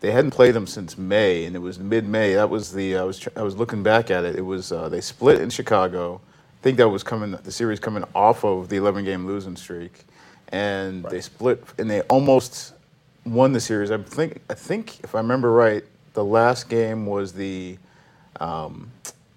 They 0.00 0.10
hadn't 0.10 0.30
played 0.30 0.54
them 0.54 0.66
since 0.66 0.96
May, 0.96 1.44
and 1.44 1.54
it 1.54 1.58
was 1.58 1.78
mid-May. 1.78 2.34
That 2.34 2.48
was 2.50 2.72
the 2.72 2.96
I 2.96 3.04
was 3.04 3.26
I 3.36 3.42
was 3.42 3.56
looking 3.56 3.82
back 3.82 4.10
at 4.10 4.24
it. 4.24 4.36
It 4.36 4.42
was 4.42 4.72
uh, 4.72 4.88
they 4.88 5.00
split 5.00 5.40
in 5.40 5.50
Chicago. 5.50 6.20
I 6.60 6.62
think 6.62 6.76
that 6.78 6.88
was 6.88 7.02
coming 7.02 7.30
the 7.30 7.52
series 7.52 7.78
coming 7.80 8.04
off 8.14 8.44
of 8.44 8.68
the 8.68 8.76
11 8.76 9.04
game 9.04 9.26
losing 9.26 9.56
streak, 9.56 10.04
and 10.48 11.04
they 11.04 11.20
split 11.20 11.62
and 11.78 11.88
they 11.88 12.00
almost 12.02 12.74
won 13.24 13.52
the 13.52 13.60
series. 13.60 13.90
I 13.90 13.98
think 13.98 14.40
I 14.48 14.54
think 14.54 15.00
if 15.04 15.14
I 15.14 15.18
remember 15.18 15.52
right, 15.52 15.84
the 16.14 16.24
last 16.24 16.68
game 16.68 17.06
was 17.06 17.32
the 17.32 17.78
um, 18.40 18.90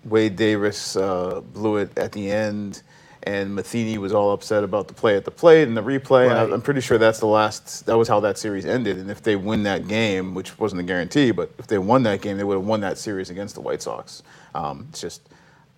Wade 0.06 0.36
Davis 0.36 0.96
uh, 0.96 1.42
blew 1.54 1.78
it 1.78 1.98
at 1.98 2.12
the 2.12 2.32
end, 2.32 2.82
and 3.24 3.56
Matheny 3.56 3.98
was 3.98 4.14
all 4.14 4.32
upset 4.32 4.64
about 4.64 4.88
the 4.88 4.94
play 4.94 5.16
at 5.16 5.26
the 5.26 5.32
plate 5.32 5.68
and 5.68 5.78
the 5.78 5.84
replay. 5.84 6.30
Right. 6.30 6.50
I, 6.50 6.54
I'm 6.54 6.62
pretty 6.62 6.82
sure 6.82 6.98
that's 6.98 7.20
the 7.20 7.28
last. 7.28 7.86
That 7.86 7.98
was 7.98 8.08
how 8.08 8.20
that 8.22 8.38
series 8.38 8.66
ended. 8.66 8.98
And 8.98 9.10
if 9.12 9.22
they 9.22 9.36
win 9.36 9.64
that 9.64 9.88
game, 9.88 10.34
which 10.34 10.58
wasn't 10.60 10.82
a 10.82 10.84
guarantee, 10.84 11.32
but 11.32 11.52
if 11.58 11.68
they 11.68 11.78
won 11.78 12.04
that 12.04 12.22
game, 12.22 12.38
they 12.38 12.44
would 12.44 12.56
have 12.58 12.66
won 12.66 12.82
that 12.82 12.98
series 12.98 13.30
against 13.30 13.56
the 13.56 13.62
White 13.62 13.82
Sox. 13.82 14.24
Um, 14.56 14.88
it's 14.90 15.02
just 15.02 15.30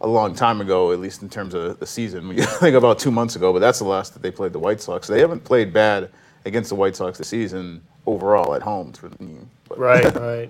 a 0.01 0.07
long 0.07 0.35
time 0.35 0.59
ago, 0.59 0.91
at 0.91 0.99
least 0.99 1.21
in 1.21 1.29
terms 1.29 1.53
of 1.53 1.79
the 1.79 1.85
season. 1.85 2.27
We 2.35 2.41
think 2.41 2.75
about 2.75 2.99
two 2.99 3.11
months 3.11 3.35
ago, 3.35 3.53
but 3.53 3.59
that's 3.59 3.79
the 3.79 3.85
last 3.85 4.13
that 4.13 4.21
they 4.21 4.31
played 4.31 4.53
the 4.53 4.59
White 4.59 4.81
Sox. 4.81 5.07
They 5.07 5.19
haven't 5.19 5.43
played 5.43 5.73
bad 5.73 6.11
against 6.45 6.69
the 6.69 6.75
White 6.75 6.95
Sox 6.95 7.17
this 7.17 7.27
season 7.27 7.81
overall 8.05 8.53
at 8.55 8.61
home. 8.61 8.89
It's 8.89 9.01
really- 9.03 9.37
but- 9.67 9.79
Right, 9.79 10.15
right. 10.19 10.49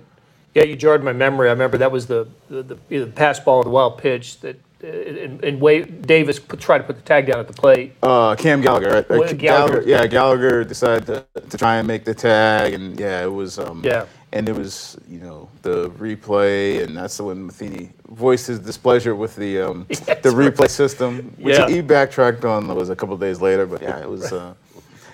Yeah, 0.54 0.64
you 0.64 0.74
jarred 0.76 1.04
my 1.04 1.12
memory. 1.12 1.48
I 1.48 1.52
remember 1.52 1.76
that 1.78 1.92
was 1.92 2.06
the 2.06 2.26
the, 2.48 2.62
the, 2.62 2.76
the 2.88 3.06
pass 3.06 3.38
ball 3.38 3.58
or 3.58 3.64
the 3.64 3.70
wild 3.70 3.98
pitch 3.98 4.40
that 4.40 4.56
uh, 4.82 4.86
and, 4.86 5.42
and 5.44 5.60
Wade, 5.60 6.02
Davis 6.06 6.38
put, 6.38 6.60
tried 6.60 6.78
to 6.78 6.84
put 6.84 6.96
the 6.96 7.02
tag 7.02 7.26
down 7.26 7.40
at 7.40 7.46
the 7.46 7.52
plate. 7.52 7.92
Uh, 8.02 8.34
Cam 8.36 8.60
Gallagher, 8.62 8.90
right? 8.90 9.08
Well, 9.08 9.24
Uh, 9.24 9.32
Gallagher. 9.32 9.82
Yeah, 9.86 10.06
Gallagher 10.06 10.64
decided 10.64 11.06
to, 11.06 11.40
to 11.40 11.58
try 11.58 11.76
and 11.76 11.86
make 11.88 12.04
the 12.04 12.14
tag, 12.14 12.72
and 12.74 12.98
yeah, 12.98 13.22
it 13.22 13.32
was. 13.32 13.58
Um, 13.58 13.82
Yeah. 13.84 14.06
And 14.32 14.48
it 14.50 14.56
was, 14.56 14.98
you 15.08 15.20
know, 15.20 15.48
the 15.62 15.88
replay, 15.90 16.82
and 16.82 16.94
that's 16.96 17.18
when 17.20 17.46
Matheny 17.46 17.90
voiced 18.10 18.48
his 18.48 18.58
displeasure 18.58 19.14
with 19.14 19.34
the 19.36 19.60
um, 19.62 19.86
the 19.88 20.30
replay 20.30 20.68
system, 20.68 21.32
which 21.38 21.56
Yeah. 21.56 21.68
he 21.68 21.80
backtracked 21.80 22.44
on. 22.44 22.66
Was 22.74 22.90
a 22.90 22.96
couple 22.96 23.16
days 23.16 23.40
later, 23.40 23.66
but 23.66 23.80
yeah, 23.80 23.98
it 24.00 24.10
was 24.10 24.32
uh, 24.32 24.52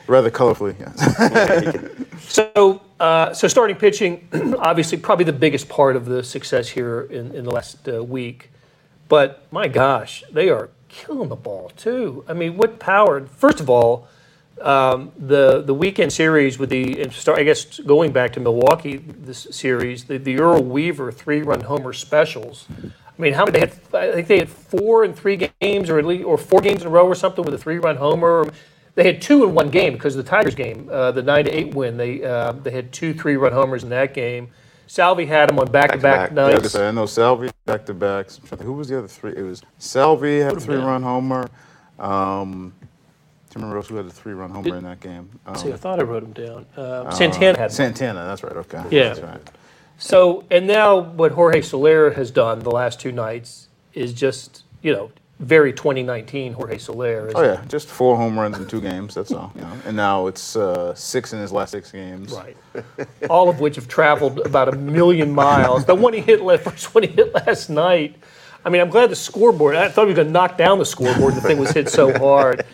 rather 0.06 0.30
colorfully. 0.30 0.74
Yeah. 0.78 1.98
So, 2.28 2.80
uh, 2.98 3.34
so 3.34 3.48
starting 3.48 3.76
pitching, 3.76 4.28
obviously, 4.58 4.96
probably 4.96 5.24
the 5.24 5.32
biggest 5.32 5.68
part 5.68 5.96
of 5.96 6.06
the 6.06 6.22
success 6.22 6.68
here 6.68 7.02
in, 7.02 7.34
in 7.34 7.44
the 7.44 7.50
last 7.50 7.86
uh, 7.88 8.02
week. 8.02 8.50
But 9.08 9.46
my 9.50 9.68
gosh, 9.68 10.24
they 10.32 10.48
are 10.48 10.70
killing 10.88 11.28
the 11.28 11.36
ball 11.36 11.70
too. 11.76 12.24
I 12.28 12.32
mean, 12.32 12.56
what 12.56 12.78
power? 12.78 13.26
First 13.26 13.60
of 13.60 13.68
all, 13.68 14.08
um, 14.62 15.12
the 15.18 15.60
the 15.60 15.74
weekend 15.74 16.12
series 16.12 16.58
with 16.58 16.70
the 16.70 17.02
I 17.34 17.42
guess 17.42 17.80
going 17.80 18.12
back 18.12 18.32
to 18.34 18.40
Milwaukee, 18.40 18.96
this 18.96 19.48
series, 19.50 20.04
the, 20.04 20.18
the 20.18 20.38
Earl 20.38 20.62
Weaver 20.62 21.12
three 21.12 21.42
run 21.42 21.62
homer 21.62 21.92
specials. 21.92 22.66
I 22.82 23.20
mean, 23.20 23.34
how 23.34 23.44
many 23.44 23.60
they 23.60 23.66
had? 23.66 23.72
I 23.94 24.12
think 24.12 24.28
they 24.28 24.38
had 24.38 24.48
four 24.48 25.04
in 25.04 25.12
three 25.12 25.50
games, 25.60 25.90
or 25.90 25.98
at 25.98 26.06
least, 26.06 26.24
or 26.24 26.38
four 26.38 26.60
games 26.60 26.82
in 26.82 26.86
a 26.86 26.90
row, 26.90 27.06
or 27.06 27.14
something 27.14 27.44
with 27.44 27.54
a 27.54 27.58
three 27.58 27.78
run 27.78 27.96
homer. 27.96 28.50
They 28.94 29.04
had 29.04 29.22
two 29.22 29.44
in 29.44 29.54
one 29.54 29.70
game 29.70 29.94
because 29.94 30.16
of 30.16 30.24
the 30.24 30.30
Tigers 30.30 30.54
game, 30.54 30.88
uh, 30.92 31.12
the 31.12 31.22
nine 31.22 31.46
to 31.46 31.50
eight 31.50 31.74
win. 31.74 31.96
They 31.96 32.22
uh, 32.22 32.52
they 32.52 32.70
had 32.70 32.92
two 32.92 33.14
three 33.14 33.36
run 33.36 33.52
homers 33.52 33.82
in 33.84 33.88
that 33.90 34.12
game. 34.14 34.48
Salvy 34.86 35.24
had 35.24 35.48
them 35.48 35.58
on 35.58 35.70
back 35.70 35.92
to 35.92 35.96
back 35.96 36.34
Back-to-back. 36.34 36.52
Yeah, 36.52 36.58
nights. 36.58 36.74
I 36.74 36.90
know 36.90 37.06
Salvy 37.06 37.50
back 37.64 37.86
to 37.86 37.94
backs. 37.94 38.38
Who 38.60 38.74
was 38.74 38.88
the 38.88 38.98
other 38.98 39.08
three? 39.08 39.32
It 39.34 39.42
was 39.42 39.62
Salvy 39.78 40.40
had 40.40 40.56
a 40.56 40.60
three 40.60 40.76
run 40.76 41.02
homer. 41.02 41.48
Um, 41.98 42.74
do 42.80 43.58
you 43.58 43.62
remember 43.62 43.78
else 43.78 43.88
who 43.88 43.96
had 43.96 44.06
a 44.06 44.10
three 44.10 44.34
run 44.34 44.50
homer 44.50 44.76
in 44.76 44.84
that 44.84 45.00
game? 45.00 45.30
Um, 45.46 45.54
See, 45.54 45.72
I 45.72 45.76
thought 45.76 45.98
I 45.98 46.02
wrote 46.02 46.22
them 46.22 46.32
down. 46.32 46.66
Uh, 46.76 47.10
Santana 47.10 47.58
had. 47.58 47.72
Santana, 47.72 48.24
that's 48.24 48.42
right. 48.42 48.56
Okay. 48.56 48.84
Yeah. 48.90 49.14
That's 49.14 49.20
right. 49.20 49.50
So, 49.96 50.44
and 50.50 50.66
now 50.66 50.98
what 50.98 51.32
Jorge 51.32 51.62
Soler 51.62 52.10
has 52.10 52.30
done 52.30 52.60
the 52.60 52.70
last 52.70 53.00
two 53.00 53.12
nights 53.12 53.68
is 53.94 54.12
just, 54.12 54.64
you 54.82 54.92
know, 54.92 55.12
very 55.42 55.72
2019 55.72 56.52
Jorge 56.52 56.78
Soler. 56.78 57.28
Is 57.28 57.34
Oh 57.34 57.42
yeah, 57.42 57.64
just 57.68 57.88
four 57.88 58.16
home 58.16 58.38
runs 58.38 58.58
in 58.58 58.66
two 58.66 58.80
games. 58.80 59.14
That's 59.14 59.32
all. 59.32 59.52
You 59.56 59.62
know, 59.62 59.72
and 59.86 59.96
now 59.96 60.28
it's 60.28 60.56
uh, 60.56 60.94
six 60.94 61.32
in 61.32 61.40
his 61.40 61.52
last 61.52 61.72
six 61.72 61.90
games. 61.90 62.32
Right. 62.32 62.56
All 63.28 63.48
of 63.48 63.60
which 63.60 63.76
have 63.76 63.88
traveled 63.88 64.38
about 64.40 64.68
a 64.68 64.72
million 64.72 65.32
miles. 65.32 65.84
The 65.84 65.94
one 65.94 66.12
he 66.12 66.20
hit, 66.20 66.40
la- 66.40 66.56
first 66.56 66.94
one 66.94 67.02
he 67.02 67.10
hit 67.10 67.34
last 67.34 67.68
night. 67.68 68.16
I 68.64 68.70
mean, 68.70 68.80
I'm 68.80 68.90
glad 68.90 69.10
the 69.10 69.16
scoreboard. 69.16 69.74
I 69.74 69.88
thought 69.88 70.02
he 70.02 70.08
was 70.08 70.16
going 70.16 70.28
to 70.28 70.32
knock 70.32 70.56
down 70.56 70.78
the 70.78 70.86
scoreboard. 70.86 71.34
The 71.34 71.40
thing 71.40 71.58
was 71.58 71.72
hit 71.72 71.88
so 71.88 72.16
hard. 72.16 72.64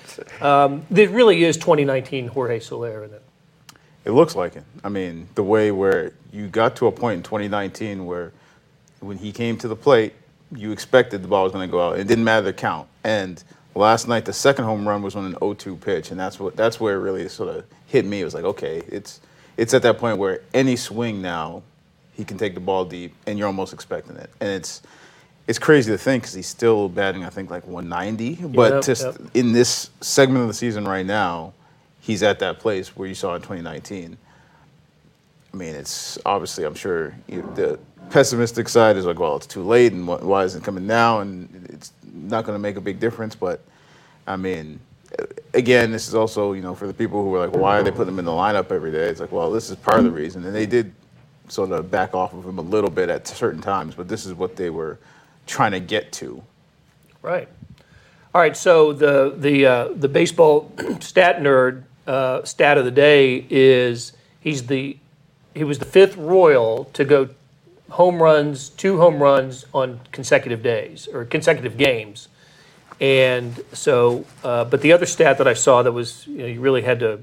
Um, 0.41 0.85
there 0.91 1.09
really 1.09 1.45
is 1.45 1.57
2019 1.57 2.29
Jorge 2.29 2.61
Soler 2.61 3.05
in 3.05 3.13
it. 3.15 3.23
It 4.05 4.11
looks 4.11 4.37
like 4.37 4.57
it. 4.57 4.65
I 4.85 4.91
mean, 4.91 5.29
the 5.35 5.43
way 5.43 5.71
where 5.71 6.13
you 6.33 6.49
got 6.49 6.77
to 6.77 6.87
a 6.87 6.93
point 6.93 7.19
in 7.19 7.23
2019 7.23 8.05
where 8.05 8.33
when 9.01 9.17
he 9.17 9.33
came 9.33 9.57
to 9.59 9.69
the 9.69 9.77
plate, 9.77 10.13
you 10.55 10.73
expected 10.73 11.23
the 11.23 11.29
ball 11.29 11.45
was 11.45 11.53
going 11.53 11.69
to 11.69 11.71
go 11.71 11.89
out. 11.89 11.99
It 11.99 12.07
didn't 12.07 12.25
matter 12.25 12.43
the 12.43 12.53
count. 12.53 12.89
And 13.05 13.43
last 13.75 14.09
night, 14.09 14.25
the 14.25 14.33
second 14.33 14.65
home 14.65 14.87
run 14.87 15.03
was 15.03 15.17
on 15.17 15.25
an 15.25 15.35
0-2 15.35 15.81
pitch, 15.81 16.11
and 16.11 16.19
that's 16.19 16.39
what 16.41 16.57
that's 16.57 16.81
where 16.81 16.97
it 16.97 17.01
really 17.01 17.29
sort 17.29 17.55
of 17.55 17.65
hit 17.87 18.05
me. 18.05 18.21
It 18.21 18.25
was 18.25 18.35
like, 18.35 18.45
okay, 18.45 18.83
it's 18.89 19.21
it's 19.57 19.75
at 19.75 19.83
that 19.83 19.99
point 19.99 20.19
where 20.19 20.41
any 20.55 20.77
swing 20.77 21.21
now, 21.21 21.63
he 22.15 22.25
can 22.25 22.39
take 22.39 22.55
the 22.55 22.61
ball 22.61 22.85
deep, 22.85 23.15
and 23.27 23.39
you're 23.39 23.47
almost 23.49 23.73
expecting 23.73 24.17
it. 24.17 24.31
And 24.41 24.51
it's 24.51 24.83
it's 25.47 25.59
crazy 25.59 25.91
to 25.91 25.99
think 25.99 26.25
because 26.25 26.35
he's 26.35 26.47
still 26.47 26.89
batting, 26.89 27.25
I 27.25 27.31
think, 27.31 27.51
like 27.51 27.67
190. 27.67 28.49
But 28.49 28.75
Yep, 28.75 28.85
just 28.85 29.05
yep. 29.05 29.17
in 29.35 29.53
this 29.53 29.91
segment 30.03 30.43
of 30.43 30.49
the 30.49 30.55
season 30.55 30.85
right 30.85 31.07
now, 31.07 31.55
he's 32.01 32.23
at 32.23 32.39
that 32.41 32.61
place 32.61 32.95
where 32.95 33.09
you 33.09 33.15
saw 33.15 33.35
in 33.35 33.41
2019. 33.41 34.19
I 35.53 35.57
mean, 35.57 35.75
it's 35.75 36.19
obviously, 36.27 36.65
I'm 36.65 36.75
sure 36.75 37.15
you, 37.27 37.51
the 37.55 37.79
pessimistic 38.11 38.69
side 38.69 38.97
is 38.97 39.05
like, 39.05 39.19
well, 39.19 39.37
it's 39.37 39.47
too 39.47 39.63
late, 39.63 39.93
and 39.93 40.07
why 40.07 40.45
isn't 40.45 40.63
it 40.63 40.65
coming 40.65 40.87
now? 40.87 41.21
And 41.21 41.69
it's 41.71 41.93
not 42.13 42.45
going 42.45 42.55
to 42.55 42.61
make 42.61 42.77
a 42.77 42.81
big 42.81 43.01
difference. 43.01 43.35
But 43.35 43.61
I 44.27 44.37
mean, 44.37 44.81
again, 45.55 45.91
this 45.91 46.09
is 46.09 46.15
also, 46.15 46.53
you 46.53 46.63
know, 46.63 46.75
for 46.75 46.87
the 46.87 46.95
people 46.95 47.23
who 47.23 47.35
are 47.35 47.47
like, 47.47 47.57
why 47.57 47.79
are 47.79 47.83
they 47.83 47.91
putting 47.91 48.15
him 48.15 48.19
in 48.19 48.25
the 48.25 48.31
lineup 48.31 48.73
every 48.73 48.93
day? 48.93 49.09
It's 49.09 49.21
like, 49.21 49.33
well, 49.33 49.51
this 49.51 49.71
is 49.71 49.77
part 49.77 49.99
of 49.99 50.05
the 50.05 50.11
reason. 50.11 50.45
And 50.45 50.55
they 50.55 50.67
did 50.67 50.93
sort 51.49 51.73
of 51.73 51.91
back 51.91 52.15
off 52.15 52.33
of 52.35 52.45
him 52.45 52.59
a 52.59 52.63
little 52.63 52.91
bit 52.91 53.09
at 53.09 53.27
certain 53.27 53.61
times, 53.61 53.95
but 53.95 54.09
this 54.09 54.27
is 54.27 54.35
what 54.35 54.57
they 54.57 54.71
were 54.71 54.99
trying 55.47 55.73
to 55.73 55.81
get 55.81 56.13
to. 56.13 56.43
Right. 57.23 57.49
All 58.35 58.41
right. 58.41 58.57
So 58.57 58.93
the 58.93 59.35
the 59.37 59.67
uh, 59.67 59.89
the 59.95 60.09
baseball 60.09 60.71
stat 61.01 61.41
nerd 61.41 61.85
uh, 62.07 62.45
stat 62.45 62.79
of 62.79 62.85
the 62.85 62.91
day 62.91 63.47
is 63.51 64.13
he's 64.41 64.67
the 64.67 64.97
he 65.55 65.65
was 65.65 65.79
the 65.79 65.85
fifth 65.85 66.17
Royal 66.17 66.85
to 66.93 67.05
go 67.05 67.29
home 67.91 68.23
runs, 68.23 68.69
two 68.71 68.99
home 68.99 69.23
runs 69.23 69.65
on 69.73 70.01
consecutive 70.13 70.63
days 70.63 71.09
or 71.13 71.25
consecutive 71.25 71.77
games, 71.77 72.29
and 73.01 73.61
so. 73.73 74.25
Uh, 74.45 74.65
but 74.65 74.81
the 74.83 74.93
other 74.93 75.07
stat 75.07 75.39
that 75.39 75.49
I 75.49 75.55
saw 75.55 75.83
that 75.83 75.93
was 75.93 76.27
you 76.27 76.39
know 76.39 76.47
you 76.47 76.61
really 76.61 76.83
had 76.83 77.01
to 77.01 77.21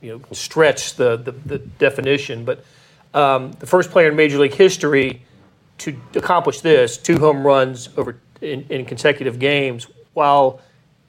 you 0.00 0.12
know 0.12 0.20
stretch 0.32 0.96
the 0.96 1.16
the, 1.16 1.32
the 1.32 1.58
definition, 1.58 2.44
but 2.44 2.64
um, 3.14 3.52
the 3.52 3.66
first 3.66 3.90
player 3.90 4.08
in 4.08 4.16
Major 4.16 4.38
League 4.38 4.54
history 4.54 5.22
to 5.78 5.96
accomplish 6.14 6.60
this 6.60 6.96
two 6.96 7.18
home 7.18 7.46
runs 7.46 7.88
over 7.96 8.16
in, 8.40 8.66
in 8.68 8.84
consecutive 8.84 9.38
games 9.38 9.86
while 10.14 10.60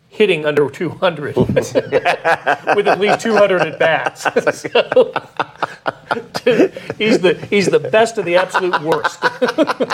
hitting 0.09 0.45
under 0.45 0.69
200 0.69 1.35
with 1.37 1.75
at 1.75 2.99
least 2.99 3.21
200 3.21 3.61
at 3.61 3.79
bats. 3.79 4.27
So, 4.53 5.13
he's 6.97 7.19
the 7.19 7.33
he's 7.49 7.67
the 7.67 7.79
best 7.79 8.17
of 8.17 8.25
the 8.25 8.35
absolute 8.35 8.81
worst. 8.81 9.19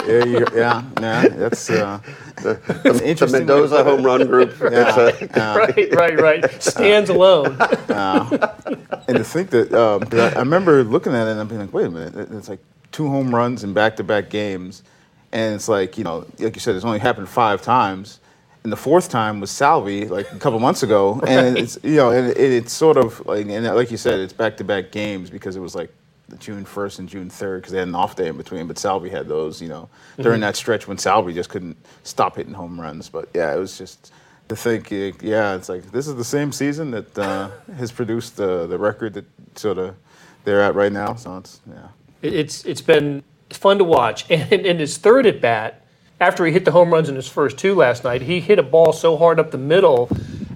Yeah, 0.08 0.24
yeah, 0.56 0.84
yeah, 1.02 1.28
that's 1.30 1.70
uh, 1.70 2.00
an 2.38 2.44
The 2.84 3.02
interesting. 3.06 3.40
Mendoza 3.46 3.84
home 3.84 4.04
run 4.04 4.26
group. 4.28 4.52
It's, 4.62 4.98
uh, 4.98 5.12
right, 5.38 5.94
right, 5.96 6.20
right. 6.20 6.64
Stands 6.64 7.10
alone. 7.10 7.58
And 7.90 9.18
to 9.18 9.24
think 9.24 9.50
that, 9.52 9.74
um, 9.74 10.02
'cause 10.02 10.20
I, 10.20 10.36
I 10.36 10.40
remember 10.40 10.84
looking 10.84 11.14
at 11.14 11.28
it 11.28 11.32
and 11.32 11.40
I'm 11.40 11.48
being 11.48 11.62
like, 11.62 11.74
wait 11.74 11.88
a 11.88 11.90
minute, 11.92 12.32
it's 12.32 12.50
like 12.50 12.60
two 12.92 13.08
home 13.10 13.34
runs 13.36 13.64
in 13.64 13.74
back-to-back 13.74 14.30
games, 14.30 14.84
and 15.32 15.56
it's 15.56 15.68
like 15.68 15.98
you 15.98 16.04
know, 16.06 16.26
like 16.40 16.56
you 16.56 16.62
said, 16.62 16.76
it's 16.76 16.86
only 16.86 17.00
happened 17.00 17.30
five 17.30 17.62
times, 17.62 18.20
and 18.68 18.72
the 18.74 18.76
fourth 18.76 19.08
time 19.08 19.40
was 19.40 19.50
Salvy 19.50 20.10
like 20.10 20.30
a 20.34 20.40
couple 20.40 20.60
months 20.60 20.84
ago, 20.84 21.22
and 21.26 21.58
it's 21.58 21.80
you 21.84 21.96
know, 21.96 22.12
and 22.12 22.28
it, 22.28 22.38
it's 22.38 22.74
sort 22.74 22.98
of 22.98 23.26
like, 23.26 23.48
and 23.48 23.66
like 23.66 23.92
you 23.92 23.96
said, 23.96 24.20
it's 24.20 24.34
back-to-back 24.34 24.92
games 24.92 25.30
because 25.30 25.56
it 25.56 25.62
was 25.62 25.74
like 25.74 25.90
June 26.38 26.66
1st 26.66 27.00
and 27.00 27.08
June 27.08 27.30
3rd 27.30 27.60
because 27.60 27.72
they 27.72 27.80
had 27.80 27.88
an 27.88 27.96
off 27.96 28.18
day 28.18 28.28
in 28.28 28.36
between, 28.36 28.68
but 28.68 28.78
Salvy 28.78 29.10
had 29.10 29.30
those, 29.30 29.62
you 29.62 29.70
know, 29.70 29.88
during 30.18 30.42
that 30.42 30.58
stretch 30.58 30.86
when 30.86 30.98
Salvy 30.98 31.34
just 31.34 31.50
couldn't 31.50 31.78
stop 32.04 32.36
hitting 32.36 32.54
home 32.54 32.78
runs. 32.78 33.08
But 33.08 33.30
yeah, 33.34 33.56
it 33.56 33.58
was 33.58 33.78
just 33.78 34.12
to 34.50 34.56
think, 34.58 34.92
uh, 34.92 35.14
yeah, 35.22 35.56
it's 35.56 35.70
like 35.70 35.90
this 35.94 36.06
is 36.06 36.16
the 36.16 36.26
same 36.26 36.52
season 36.52 36.92
that 36.92 37.18
uh, 37.18 37.50
has 37.78 37.90
produced 37.90 38.36
the 38.36 38.68
the 38.68 38.78
record 38.78 39.14
that 39.14 39.26
sort 39.56 39.78
of 39.78 39.96
they're 40.44 40.62
at 40.62 40.76
right 40.76 40.92
now. 40.92 41.16
So 41.16 41.38
it's 41.38 41.62
yeah. 41.70 41.88
It's 42.22 42.66
it's 42.66 42.82
been 42.82 43.24
fun 43.50 43.78
to 43.78 43.86
watch. 43.86 44.26
And 44.30 44.66
in 44.66 44.80
his 44.80 44.98
third 44.98 45.26
at 45.26 45.40
bat, 45.40 45.87
after 46.20 46.46
he 46.46 46.52
hit 46.52 46.66
the 46.66 46.72
home 46.72 46.92
runs 46.92 47.10
in 47.10 47.16
his 47.16 47.28
first 47.28 47.58
two 47.58 47.76
last 47.76 48.04
night, 48.04 48.22
he 48.22 48.40
hit 48.40 48.60
a 48.60 48.64
ball 48.64 48.92
so 48.94 49.18
hard 49.18 49.40
up 49.40 49.52
the 49.52 49.58
middle. 49.58 50.10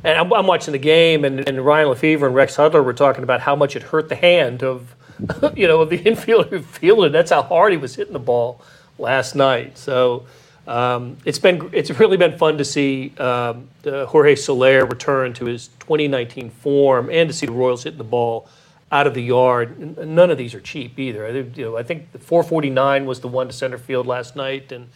And 0.04 0.18
I'm, 0.18 0.34
I'm 0.34 0.48
watching 0.48 0.72
the 0.72 0.80
game, 0.80 1.24
and, 1.24 1.48
and 1.48 1.64
Ryan 1.64 1.90
Lefebvre 1.90 2.26
and 2.26 2.36
Rex 2.36 2.58
Hudler 2.58 2.84
were 2.84 2.94
talking 2.94 3.24
about 3.24 3.42
how 3.42 3.56
much 3.56 3.76
it 3.76 3.84
hurt 3.84 4.10
the 4.10 4.16
hand 4.16 4.64
of, 4.64 4.96
you 5.56 5.68
know, 5.68 5.82
of 5.82 5.90
the 5.90 6.00
infielder 6.04 6.50
who 6.50 6.62
fielded. 6.62 7.12
That's 7.12 7.32
how 7.32 7.44
hard 7.44 7.72
he 7.72 7.78
was 7.78 7.96
hitting 7.96 8.14
the 8.14 8.20
ball 8.20 8.62
last 8.98 9.36
night. 9.36 9.78
So 9.78 10.26
um, 10.68 11.18
it's 11.26 11.40
been 11.40 11.70
it's 11.74 11.92
really 12.00 12.18
been 12.18 12.38
fun 12.38 12.58
to 12.58 12.66
see 12.66 13.14
um, 13.18 13.68
Jorge 13.84 14.36
Soler 14.36 14.86
return 14.86 15.34
to 15.34 15.46
his 15.46 15.68
2019 15.80 16.50
form, 16.50 17.10
and 17.12 17.30
to 17.30 17.36
see 17.36 17.46
the 17.46 17.52
Royals 17.52 17.84
hitting 17.84 17.98
the 17.98 18.04
ball 18.04 18.48
out 18.92 19.08
of 19.08 19.14
the 19.14 19.24
yard. 19.24 19.98
None 19.98 20.30
of 20.32 20.38
these 20.38 20.54
are 20.54 20.60
cheap 20.60 21.00
either. 21.00 21.30
You 21.56 21.66
know, 21.66 21.78
I 21.78 21.84
think 21.84 22.12
the 22.12 22.20
449 22.20 23.06
was 23.06 23.22
the 23.22 23.28
one 23.28 23.48
to 23.48 23.54
center 23.54 23.78
field 23.78 24.08
last 24.08 24.36
night, 24.36 24.72
and 24.72 24.90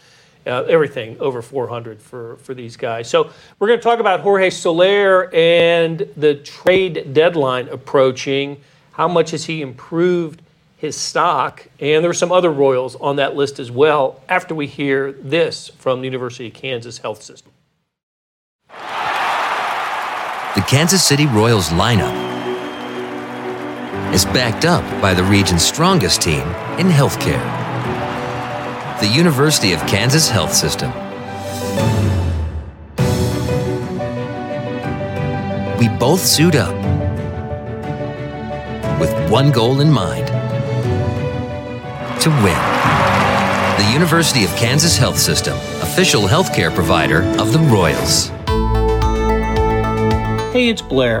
uh, 0.46 0.62
everything 0.64 1.18
over 1.20 1.42
400 1.42 2.00
for, 2.00 2.36
for 2.36 2.54
these 2.54 2.76
guys. 2.76 3.08
So 3.10 3.30
we're 3.58 3.68
going 3.68 3.78
to 3.78 3.82
talk 3.82 3.98
about 3.98 4.20
Jorge 4.20 4.50
Soler 4.50 5.34
and 5.34 6.08
the 6.16 6.36
trade 6.36 7.12
deadline 7.12 7.68
approaching. 7.68 8.60
How 8.92 9.08
much 9.08 9.32
has 9.32 9.44
he 9.44 9.60
improved 9.60 10.42
his 10.78 10.96
stock? 10.96 11.66
And 11.80 12.02
there 12.02 12.10
are 12.10 12.14
some 12.14 12.32
other 12.32 12.52
Royals 12.52 12.96
on 12.96 13.16
that 13.16 13.34
list 13.34 13.58
as 13.58 13.70
well 13.70 14.22
after 14.28 14.54
we 14.54 14.66
hear 14.66 15.12
this 15.12 15.68
from 15.68 16.00
the 16.00 16.06
University 16.06 16.46
of 16.46 16.54
Kansas 16.54 16.98
Health 16.98 17.22
System. 17.22 17.52
The 18.68 20.62
Kansas 20.66 21.04
City 21.04 21.26
Royals 21.26 21.68
lineup 21.70 22.14
is 24.14 24.24
backed 24.24 24.64
up 24.64 24.82
by 25.02 25.12
the 25.12 25.22
region's 25.24 25.62
strongest 25.62 26.22
team 26.22 26.40
in 26.78 26.86
healthcare. 26.86 27.65
The 29.00 29.06
University 29.06 29.74
of 29.74 29.80
Kansas 29.86 30.26
Health 30.30 30.54
System. 30.54 30.90
We 35.78 35.88
both 35.98 36.20
suit 36.20 36.54
up 36.54 36.74
with 38.98 39.12
one 39.30 39.52
goal 39.52 39.80
in 39.80 39.92
mind 39.92 40.28
to 42.22 42.30
win. 42.42 42.58
The 43.76 43.92
University 43.92 44.44
of 44.44 44.50
Kansas 44.56 44.96
Health 44.96 45.18
System, 45.18 45.58
official 45.82 46.22
healthcare 46.22 46.74
provider 46.74 47.22
of 47.38 47.52
the 47.52 47.58
Royals. 47.58 48.28
Hey, 50.54 50.70
it's 50.70 50.80
Blair. 50.80 51.20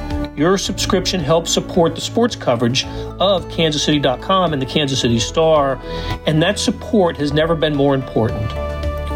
Your 0.35 0.57
subscription 0.57 1.19
helps 1.19 1.51
support 1.51 1.95
the 1.95 2.01
sports 2.01 2.35
coverage 2.35 2.85
of 2.85 3.45
kansascity.com 3.49 4.53
and 4.53 4.61
the 4.61 4.65
Kansas 4.65 5.01
City 5.01 5.19
Star, 5.19 5.79
and 6.25 6.41
that 6.41 6.57
support 6.57 7.17
has 7.17 7.33
never 7.33 7.55
been 7.55 7.75
more 7.75 7.95
important. 7.95 8.49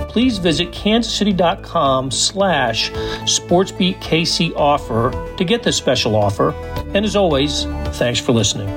Please 0.10 0.38
visit 0.38 0.72
kansascity.com 0.72 2.12
slash 2.12 2.92
sportsbeatkc 2.92 4.56
offer 4.56 5.36
to 5.38 5.44
get 5.44 5.64
this 5.64 5.76
special 5.76 6.16
offer. 6.16 6.52
And 6.94 7.06
as 7.06 7.16
always, 7.16 7.66
thanks 7.98 8.20
for 8.20 8.32
listening. 8.32 8.70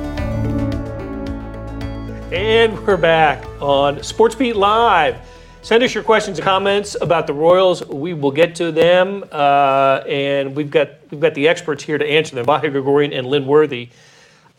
And 2.32 2.78
we're 2.86 2.96
back 2.96 3.44
on 3.60 3.96
SportsBeat 3.96 4.54
Live. 4.54 5.27
Send 5.62 5.82
us 5.82 5.92
your 5.92 6.04
questions 6.04 6.38
and 6.38 6.44
comments 6.44 6.96
about 7.00 7.26
the 7.26 7.32
Royals. 7.32 7.84
We 7.86 8.14
will 8.14 8.30
get 8.30 8.54
to 8.56 8.70
them, 8.70 9.24
uh, 9.32 10.02
and 10.06 10.54
we've 10.54 10.70
got 10.70 10.90
we've 11.10 11.20
got 11.20 11.34
the 11.34 11.48
experts 11.48 11.82
here 11.82 11.98
to 11.98 12.06
answer 12.06 12.36
them: 12.36 12.46
Vahe 12.46 12.70
Gregorian 12.70 13.12
and 13.12 13.26
Lynn 13.26 13.44
Worthy. 13.44 13.88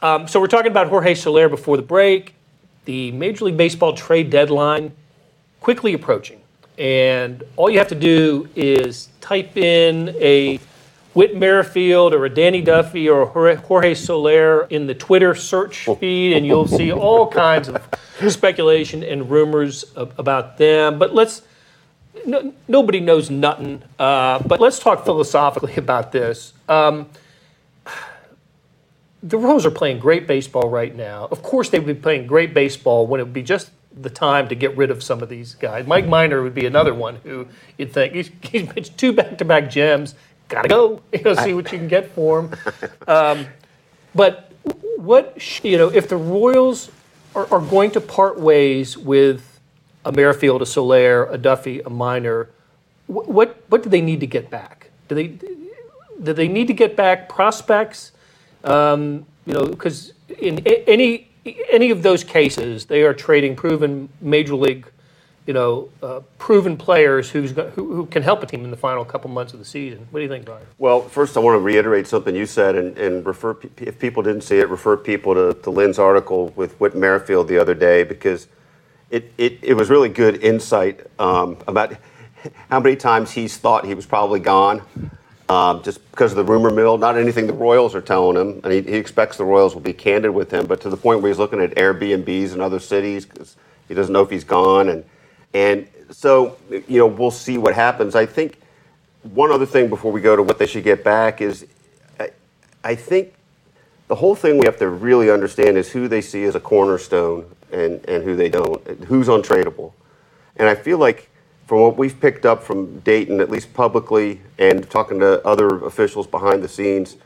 Um, 0.01 0.27
so 0.27 0.39
we're 0.39 0.47
talking 0.47 0.71
about 0.71 0.87
Jorge 0.87 1.15
Soler 1.15 1.47
before 1.47 1.77
the 1.77 1.83
break. 1.83 2.35
The 2.85 3.11
Major 3.13 3.45
League 3.45 3.57
Baseball 3.57 3.93
trade 3.93 4.29
deadline 4.29 4.91
quickly 5.61 5.93
approaching, 5.93 6.41
and 6.77 7.43
all 7.55 7.69
you 7.69 7.79
have 7.79 7.87
to 7.89 7.95
do 7.95 8.49
is 8.55 9.09
type 9.21 9.55
in 9.55 10.09
a 10.19 10.59
Whit 11.13 11.35
Merrifield 11.35 12.13
or 12.13 12.25
a 12.25 12.29
Danny 12.29 12.61
Duffy 12.61 13.09
or 13.09 13.25
Jorge 13.25 13.95
Soler 13.95 14.65
in 14.69 14.87
the 14.87 14.93
Twitter 14.93 15.33
search 15.33 15.87
feed, 15.99 16.35
and 16.35 16.45
you'll 16.45 16.67
see 16.67 16.91
all 16.91 17.27
kinds 17.31 17.67
of 17.67 17.87
speculation 18.29 19.03
and 19.03 19.29
rumors 19.29 19.85
ab- 19.97 20.13
about 20.17 20.57
them. 20.57 20.99
But 20.99 21.13
let's, 21.15 21.41
no, 22.25 22.53
nobody 22.67 22.99
knows 22.99 23.29
nothing, 23.29 23.81
uh, 23.97 24.39
but 24.45 24.59
let's 24.59 24.77
talk 24.79 25.03
philosophically 25.03 25.75
about 25.77 26.11
this. 26.11 26.53
Um, 26.67 27.09
the 29.21 29.37
Royals 29.37 29.65
are 29.65 29.71
playing 29.71 29.99
great 29.99 30.27
baseball 30.27 30.69
right 30.69 30.95
now. 30.95 31.27
Of 31.31 31.43
course, 31.43 31.69
they 31.69 31.79
would 31.79 31.87
be 31.87 32.01
playing 32.01 32.27
great 32.27 32.53
baseball 32.53 33.05
when 33.07 33.19
it 33.19 33.23
would 33.23 33.33
be 33.33 33.43
just 33.43 33.71
the 33.99 34.09
time 34.09 34.47
to 34.47 34.55
get 34.55 34.77
rid 34.77 34.91
of 34.91 35.03
some 35.03 35.21
of 35.21 35.29
these 35.29 35.55
guys. 35.55 35.85
Mike 35.85 36.07
Minor 36.07 36.41
would 36.43 36.53
be 36.53 36.65
another 36.65 36.93
one 36.93 37.15
who 37.23 37.47
you'd 37.77 37.91
think 37.91 38.13
he's, 38.13 38.31
he's 38.43 38.67
pitched 38.71 38.97
two 38.97 39.11
back-to-back 39.11 39.69
gems. 39.69 40.15
Gotta 40.49 40.67
go, 40.67 41.01
you 41.13 41.21
know, 41.21 41.35
see 41.35 41.53
what 41.53 41.71
you 41.71 41.77
can 41.77 41.87
get 41.87 42.11
for 42.11 42.41
him. 42.41 42.55
Um, 43.07 43.47
but 44.13 44.51
what 44.97 45.63
you 45.63 45.77
know, 45.77 45.89
if 45.89 46.09
the 46.09 46.17
Royals 46.17 46.91
are, 47.35 47.47
are 47.53 47.61
going 47.61 47.91
to 47.91 48.01
part 48.01 48.39
ways 48.39 48.97
with 48.97 49.59
a 50.03 50.11
Merrifield, 50.11 50.61
a 50.61 50.65
Soler, 50.65 51.25
a 51.25 51.37
Duffy, 51.37 51.79
a 51.81 51.89
Minor, 51.89 52.49
what 53.07 53.63
what 53.69 53.83
do 53.83 53.89
they 53.89 54.01
need 54.01 54.19
to 54.19 54.27
get 54.27 54.49
back? 54.49 54.89
Do 55.07 55.15
they 55.15 55.27
do 55.27 56.33
they 56.33 56.47
need 56.47 56.67
to 56.67 56.73
get 56.73 56.95
back 56.95 57.29
prospects? 57.29 58.11
Um, 58.63 59.25
you 59.45 59.53
know, 59.53 59.65
because 59.65 60.13
in 60.39 60.59
any 60.65 61.29
any 61.71 61.91
of 61.91 62.03
those 62.03 62.23
cases, 62.23 62.85
they 62.85 63.03
are 63.03 63.13
trading 63.13 63.55
proven 63.55 64.09
major 64.21 64.55
league, 64.55 64.87
you 65.45 65.53
know, 65.53 65.89
uh, 66.03 66.19
proven 66.37 66.77
players 66.77 67.29
who's 67.29 67.51
who, 67.51 67.93
who 67.93 68.05
can 68.05 68.21
help 68.21 68.43
a 68.43 68.45
team 68.45 68.63
in 68.63 68.71
the 68.71 68.77
final 68.77 69.03
couple 69.03 69.29
months 69.29 69.53
of 69.53 69.59
the 69.59 69.65
season. 69.65 70.07
What 70.11 70.19
do 70.19 70.23
you 70.23 70.29
think, 70.29 70.45
Brian? 70.45 70.65
Well, 70.77 71.01
first, 71.01 71.35
I 71.37 71.39
want 71.39 71.55
to 71.55 71.59
reiterate 71.59 72.07
something 72.07 72.35
you 72.35 72.45
said 72.45 72.75
and, 72.75 72.97
and 72.97 73.25
refer, 73.25 73.57
if 73.77 73.97
people 73.97 74.21
didn't 74.21 74.41
see 74.41 74.59
it, 74.59 74.69
refer 74.69 74.95
people 74.95 75.33
to, 75.33 75.59
to 75.61 75.69
Lynn's 75.69 75.97
article 75.97 76.49
with 76.55 76.79
Whit 76.79 76.95
Merrifield 76.95 77.47
the 77.47 77.57
other 77.57 77.73
day 77.73 78.03
because 78.03 78.47
it, 79.09 79.33
it, 79.37 79.57
it 79.63 79.73
was 79.73 79.89
really 79.89 80.09
good 80.09 80.43
insight 80.43 81.07
um, 81.17 81.57
about 81.67 81.95
how 82.69 82.79
many 82.79 82.95
times 82.95 83.31
he's 83.31 83.57
thought 83.57 83.85
he 83.85 83.95
was 83.95 84.05
probably 84.05 84.39
gone 84.39 84.83
um, 85.49 85.81
just 85.81 86.09
because 86.11 86.31
of 86.31 86.37
the 86.37 86.43
rumor 86.43 86.69
mill. 86.69 86.97
Not 86.97 87.17
anything 87.17 87.47
the 87.47 87.53
Royals 87.53 87.95
are 87.95 88.01
telling 88.01 88.37
him, 88.37 88.61
and 88.63 88.71
he, 88.71 88.81
he 88.81 88.97
expects 88.97 89.37
the 89.37 89.45
Royals 89.45 89.73
will 89.73 89.81
be 89.81 89.93
candid 89.93 90.31
with 90.31 90.51
him, 90.51 90.67
but 90.67 90.79
to 90.81 90.89
the 90.89 90.97
point 90.97 91.21
where 91.21 91.31
he's 91.31 91.39
looking 91.39 91.59
at 91.59 91.71
Airbnbs 91.71 92.53
in 92.53 92.61
other 92.61 92.79
cities 92.79 93.25
because 93.25 93.57
he 93.87 93.95
doesn't 93.95 94.13
know 94.13 94.21
if 94.21 94.29
he's 94.29 94.43
gone. 94.43 94.89
And, 94.89 95.03
and 95.53 95.87
so, 96.11 96.57
you 96.69 96.97
know, 96.99 97.07
we'll 97.07 97.31
see 97.31 97.57
what 97.57 97.75
happens. 97.75 98.15
I 98.15 98.25
think 98.25 98.59
one 99.23 99.51
other 99.51 99.65
thing 99.65 99.89
before 99.89 100.11
we 100.11 100.21
go 100.21 100.35
to 100.35 100.43
what 100.43 100.57
they 100.57 100.67
should 100.67 100.83
get 100.83 101.03
back 101.03 101.41
is 101.41 101.65
I, 102.19 102.31
I 102.83 102.95
think 102.95 103.33
the 104.07 104.15
whole 104.15 104.35
thing 104.35 104.57
we 104.57 104.65
have 104.65 104.77
to 104.77 104.89
really 104.89 105.29
understand 105.29 105.77
is 105.77 105.91
who 105.91 106.07
they 106.07 106.21
see 106.21 106.43
as 106.43 106.55
a 106.55 106.59
cornerstone 106.59 107.45
and, 107.71 108.03
and 108.07 108.23
who 108.23 108.35
they 108.35 108.49
don't, 108.49 108.85
who's 109.05 109.27
untradeable. 109.27 109.93
And 110.55 110.67
I 110.67 110.75
feel 110.75 110.97
like 110.97 111.29
from 111.67 111.81
what 111.81 111.97
we've 111.97 112.19
picked 112.19 112.45
up 112.45 112.63
from 112.63 112.99
Dayton, 113.01 113.39
at 113.39 113.51
least 113.51 113.73
publicly, 113.73 114.41
and 114.57 114.89
talking 114.89 115.19
to 115.19 115.45
other 115.45 115.85
officials 115.85 116.25
behind 116.25 116.63
the 116.63 116.67
scenes, 116.67 117.17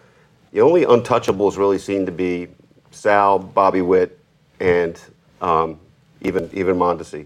the 0.52 0.60
only 0.60 0.86
untouchables 0.86 1.58
really 1.58 1.80
seem 1.80 2.06
to 2.06 2.12
be 2.12 2.50
Sal, 2.92 3.40
Bobby 3.40 3.82
Witt, 3.82 4.20
and 4.60 5.00
um, 5.42 5.80
even 6.22 6.50
even 6.54 6.76
Mondesi. 6.76 7.26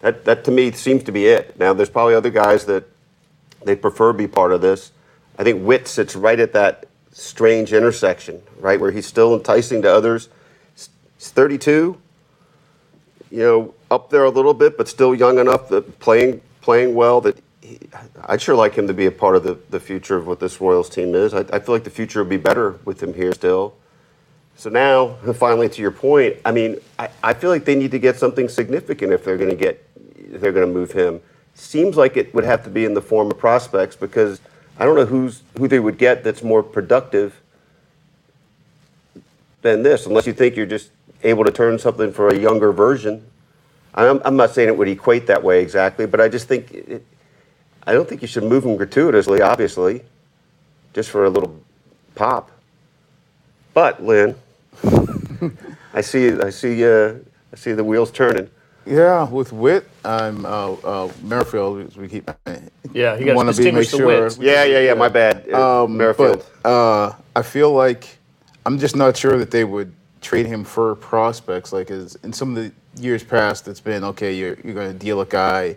That 0.00 0.24
that 0.24 0.44
to 0.44 0.50
me 0.50 0.72
seems 0.72 1.02
to 1.04 1.12
be 1.12 1.26
it. 1.26 1.58
Now 1.58 1.72
there's 1.72 1.90
probably 1.90 2.14
other 2.14 2.30
guys 2.30 2.64
that 2.66 2.84
they 3.64 3.76
prefer 3.76 4.12
be 4.12 4.26
part 4.26 4.52
of 4.52 4.60
this. 4.60 4.92
I 5.38 5.44
think 5.44 5.64
Witt 5.64 5.88
sits 5.88 6.16
right 6.16 6.38
at 6.38 6.52
that 6.54 6.86
strange 7.12 7.72
intersection, 7.72 8.42
right 8.58 8.80
where 8.80 8.90
he's 8.90 9.06
still 9.06 9.34
enticing 9.34 9.82
to 9.82 9.92
others. 9.92 10.28
He's 10.74 11.30
32, 11.30 12.00
you 13.30 13.38
know, 13.38 13.74
up 13.90 14.10
there 14.10 14.24
a 14.24 14.30
little 14.30 14.54
bit, 14.54 14.76
but 14.76 14.88
still 14.88 15.14
young 15.14 15.38
enough 15.38 15.68
that 15.68 15.98
playing 15.98 16.40
playing 16.60 16.94
well. 16.94 17.20
That 17.20 17.36
he, 17.60 17.78
I'd 18.24 18.40
sure 18.40 18.54
like 18.54 18.74
him 18.74 18.86
to 18.86 18.94
be 18.94 19.06
a 19.06 19.10
part 19.10 19.36
of 19.36 19.44
the, 19.44 19.58
the 19.70 19.80
future 19.80 20.16
of 20.16 20.26
what 20.26 20.40
this 20.40 20.60
Royals 20.60 20.88
team 20.88 21.14
is. 21.14 21.34
I, 21.34 21.40
I 21.52 21.58
feel 21.58 21.74
like 21.74 21.84
the 21.84 21.90
future 21.90 22.20
would 22.20 22.30
be 22.30 22.36
better 22.36 22.78
with 22.84 23.02
him 23.02 23.14
here 23.14 23.32
still. 23.32 23.74
So 24.56 24.68
now, 24.68 25.08
finally, 25.34 25.68
to 25.68 25.82
your 25.82 25.90
point, 25.90 26.36
I 26.44 26.52
mean, 26.52 26.76
I, 26.98 27.08
I 27.22 27.34
feel 27.34 27.50
like 27.50 27.64
they 27.64 27.74
need 27.74 27.92
to 27.92 27.98
get 27.98 28.18
something 28.18 28.48
significant 28.48 29.12
if 29.12 29.24
they're 29.24 29.38
going 29.38 29.50
to 29.50 29.56
get, 29.56 29.86
they're 30.30 30.52
going 30.52 30.66
to 30.66 30.72
move 30.72 30.92
him. 30.92 31.20
Seems 31.54 31.96
like 31.96 32.16
it 32.16 32.34
would 32.34 32.44
have 32.44 32.64
to 32.64 32.70
be 32.70 32.84
in 32.84 32.94
the 32.94 33.02
form 33.02 33.30
of 33.30 33.38
prospects 33.38 33.96
because 33.96 34.40
I 34.78 34.84
don't 34.84 34.94
know 34.94 35.04
who's 35.04 35.42
who 35.58 35.68
they 35.68 35.80
would 35.80 35.98
get 35.98 36.24
that's 36.24 36.42
more 36.42 36.62
productive 36.62 37.40
than 39.62 39.82
this, 39.82 40.06
unless 40.06 40.26
you 40.26 40.32
think 40.32 40.56
you're 40.56 40.66
just 40.66 40.90
able 41.22 41.44
to 41.44 41.50
turn 41.50 41.78
something 41.78 42.12
for 42.12 42.28
a 42.28 42.38
younger 42.38 42.72
version. 42.72 43.26
I'm, 43.94 44.22
I'm 44.24 44.36
not 44.36 44.54
saying 44.54 44.68
it 44.68 44.76
would 44.76 44.88
equate 44.88 45.26
that 45.26 45.42
way 45.42 45.60
exactly, 45.62 46.06
but 46.06 46.20
I 46.20 46.28
just 46.28 46.48
think 46.48 46.72
it, 46.72 47.04
I 47.86 47.92
don't 47.92 48.08
think 48.08 48.22
you 48.22 48.28
should 48.28 48.44
move 48.44 48.64
him 48.64 48.76
gratuitously, 48.76 49.42
obviously, 49.42 50.02
just 50.94 51.10
for 51.10 51.24
a 51.24 51.30
little 51.30 51.60
pop. 52.14 52.50
But 53.74 54.02
Lynn, 54.02 54.36
I 55.92 56.00
see, 56.00 56.32
I 56.32 56.50
see, 56.50 56.84
uh, 56.84 57.14
I 57.52 57.56
see 57.56 57.72
the 57.72 57.84
wheels 57.84 58.10
turning. 58.10 58.48
Yeah, 58.86 59.28
with 59.28 59.52
Wit, 59.52 59.88
I'm 60.04 60.44
uh, 60.46 60.72
uh, 60.72 61.12
Merrifield. 61.22 61.86
as 61.86 61.96
We 61.96 62.08
keep 62.08 62.30
Yeah, 62.92 63.16
you 63.16 63.26
gotta 63.26 63.36
wanna 63.36 63.50
be- 63.52 63.56
distinguish 63.56 63.92
make 63.92 64.00
the 64.02 64.30
sure- 64.30 64.44
Yeah, 64.44 64.64
yeah, 64.64 64.80
yeah. 64.80 64.94
My 64.94 65.08
bad, 65.08 65.44
uh, 65.52 65.84
Um, 65.84 65.96
Merrifield. 65.96 66.44
But 66.62 66.68
uh, 66.68 67.14
I 67.36 67.42
feel 67.42 67.72
like 67.72 68.18
I'm 68.66 68.78
just 68.78 68.96
not 68.96 69.16
sure 69.16 69.38
that 69.38 69.50
they 69.50 69.64
would 69.64 69.92
trade 70.20 70.46
him 70.46 70.64
for 70.64 70.94
prospects. 70.96 71.72
Like 71.72 71.90
as 71.90 72.16
in 72.22 72.32
some 72.32 72.56
of 72.56 72.62
the 72.64 72.72
years 73.00 73.22
past, 73.22 73.68
it's 73.68 73.80
been 73.80 74.02
okay. 74.04 74.32
You're 74.34 74.56
you're 74.64 74.74
going 74.74 74.92
to 74.92 74.98
deal 74.98 75.20
a 75.20 75.26
guy, 75.26 75.76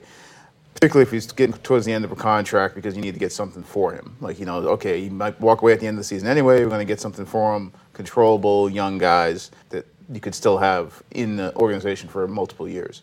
particularly 0.74 1.04
if 1.04 1.12
he's 1.12 1.32
getting 1.32 1.56
towards 1.58 1.86
the 1.86 1.94
end 1.94 2.06
of 2.06 2.12
a 2.12 2.16
contract 2.16 2.74
because 2.76 2.96
you 2.96 3.02
need 3.02 3.14
to 3.14 3.20
get 3.20 3.32
something 3.32 3.64
for 3.64 3.94
him. 3.94 4.16
Like 4.22 4.40
you 4.40 4.46
know, 4.46 4.58
okay, 4.70 5.02
he 5.02 5.10
might 5.10 5.40
walk 5.42 5.62
away 5.62 5.74
at 5.74 5.80
the 5.82 5.88
end 5.88 5.96
of 5.98 6.00
the 6.00 6.08
season 6.08 6.28
anyway. 6.28 6.64
We're 6.64 6.70
going 6.70 6.80
to 6.80 6.92
get 6.94 7.00
something 7.02 7.26
for 7.26 7.56
him. 7.56 7.74
Controllable 7.94 8.70
young 8.70 8.98
guys 8.98 9.52
that 9.70 9.86
you 10.12 10.20
could 10.20 10.36
still 10.36 10.58
have 10.58 11.02
in 11.12 11.36
the 11.36 11.56
organization 11.56 12.10
for 12.10 12.28
multiple 12.28 12.68
years. 12.68 13.02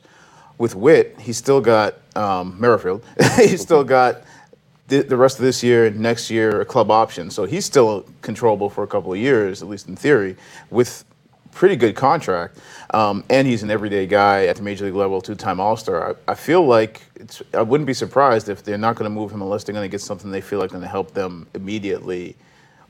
With 0.59 0.75
Witt, 0.75 1.17
he's 1.21 1.37
still 1.37 1.61
got 1.61 1.95
um, 2.15 2.57
Merrifield. 2.61 3.05
he's 3.37 3.63
still 3.63 3.85
got 3.85 4.23
the, 4.89 5.03
the 5.03 5.17
rest 5.17 5.39
of 5.39 5.45
this 5.45 5.63
year, 5.63 5.91
next 5.91 6.31
year, 6.31 6.61
a 6.61 6.65
club 6.65 6.91
option. 6.91 7.31
So 7.31 7.45
he's 7.45 7.65
still 7.65 8.05
controllable 8.21 8.69
for 8.69 8.85
a 8.85 8.87
couple 8.87 9.13
of 9.13 9.19
years, 9.19 9.63
at 9.63 9.69
least 9.69 9.89
in 9.89 9.97
theory, 9.97 10.37
with 10.71 11.05
pretty 11.53 11.77
good 11.77 11.97
contract. 11.97 12.59
Um, 12.93 13.25
and 13.31 13.47
he's 13.47 13.63
an 13.63 13.71
everyday 13.71 14.07
guy 14.07 14.47
at 14.47 14.57
the 14.57 14.63
major 14.63 14.85
league 14.85 14.95
level, 14.95 15.21
two-time 15.21 15.61
All-Star. 15.61 16.17
I, 16.29 16.33
I 16.33 16.35
feel 16.35 16.65
like 16.67 17.03
I 17.55 17.63
wouldn't 17.63 17.87
be 17.87 17.95
surprised 17.95 18.49
if 18.49 18.63
they're 18.63 18.79
not 18.79 18.97
going 18.97 19.11
to 19.11 19.15
move 19.15 19.31
him 19.31 19.43
unless 19.43 19.65
they're 19.65 19.75
going 19.75 19.89
to 19.89 19.91
get 19.91 20.01
something 20.01 20.31
they 20.31 20.41
feel 20.41 20.59
like 20.59 20.71
going 20.71 20.83
to 20.83 20.89
help 20.89 21.15
them 21.15 21.47
immediately 21.55 22.37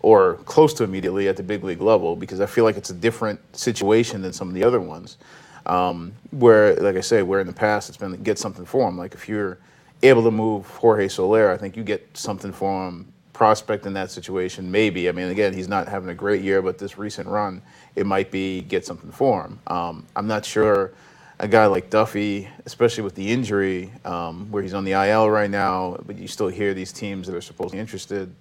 or 0.01 0.35
close 0.45 0.73
to 0.75 0.85
immediately 0.85 1.29
at 1.29 1.37
the 1.37 1.43
big 1.43 1.63
league 1.63 1.81
level 1.81 2.17
because 2.17 2.41
I 2.41 2.47
feel 2.47 2.65
like 2.65 2.77
it's 2.77 2.91
a 2.91 2.95
different 2.95 3.41
situation 3.57 4.23
than 4.23 4.33
some 4.33 4.49
of 4.49 4.55
the 4.55 4.65
other 4.65 4.81
ones. 4.81 5.19
Um, 5.67 6.13
where, 6.31 6.75
like 6.77 6.97
I 6.97 7.01
say, 7.01 7.23
where 7.23 7.41
in 7.41 7.47
the 7.47 7.53
past 7.53 7.89
it's 7.89 7.99
been 7.99 8.15
get 8.23 8.39
something 8.39 8.65
for 8.65 8.89
him. 8.89 8.97
Like 8.97 9.15
if 9.15 9.29
you're 9.29 9.59
able 10.03 10.23
to 10.25 10.31
move 10.31 10.67
Jorge 10.67 11.09
Soler, 11.09 11.51
I 11.51 11.57
think 11.57 11.77
you 11.77 11.85
get 11.85 12.17
something 12.17 12.53
for 12.53 12.89
him. 12.89 13.13
Prospect 13.35 13.87
in 13.87 13.95
that 13.95 14.11
situation, 14.11 14.71
maybe. 14.71 15.09
I 15.09 15.13
mean, 15.13 15.29
again, 15.29 15.55
he's 15.55 15.69
not 15.69 15.89
having 15.89 16.11
a 16.11 16.15
great 16.15 16.43
year, 16.43 16.61
but 16.61 16.79
this 16.79 16.99
recent 16.99 17.27
run, 17.27 17.63
it 17.97 18.05
might 18.05 18.31
be 18.31 18.63
get 18.63 18.85
something 18.85 19.11
for 19.11 19.45
him. 19.45 19.59
Um, 19.67 20.07
I'm 20.15 20.27
not 20.27 20.45
sure 20.45 20.93
a 21.41 21.49
guy 21.49 21.65
like 21.67 21.89
Duffy, 21.89 22.49
especially 22.67 23.03
with 23.03 23.15
the 23.15 23.27
injury, 23.27 23.91
um, 24.05 24.51
where 24.51 24.63
he's 24.63 24.75
on 24.75 24.85
the 24.85 24.93
IL 24.93 25.31
right 25.31 25.51
now, 25.51 25.97
but 26.05 26.19
you 26.19 26.29
still 26.29 26.49
hear 26.49 26.75
these 26.75 26.93
teams 26.93 27.27
that 27.27 27.35
are 27.35 27.41
supposedly 27.41 27.79
interested 27.79 28.33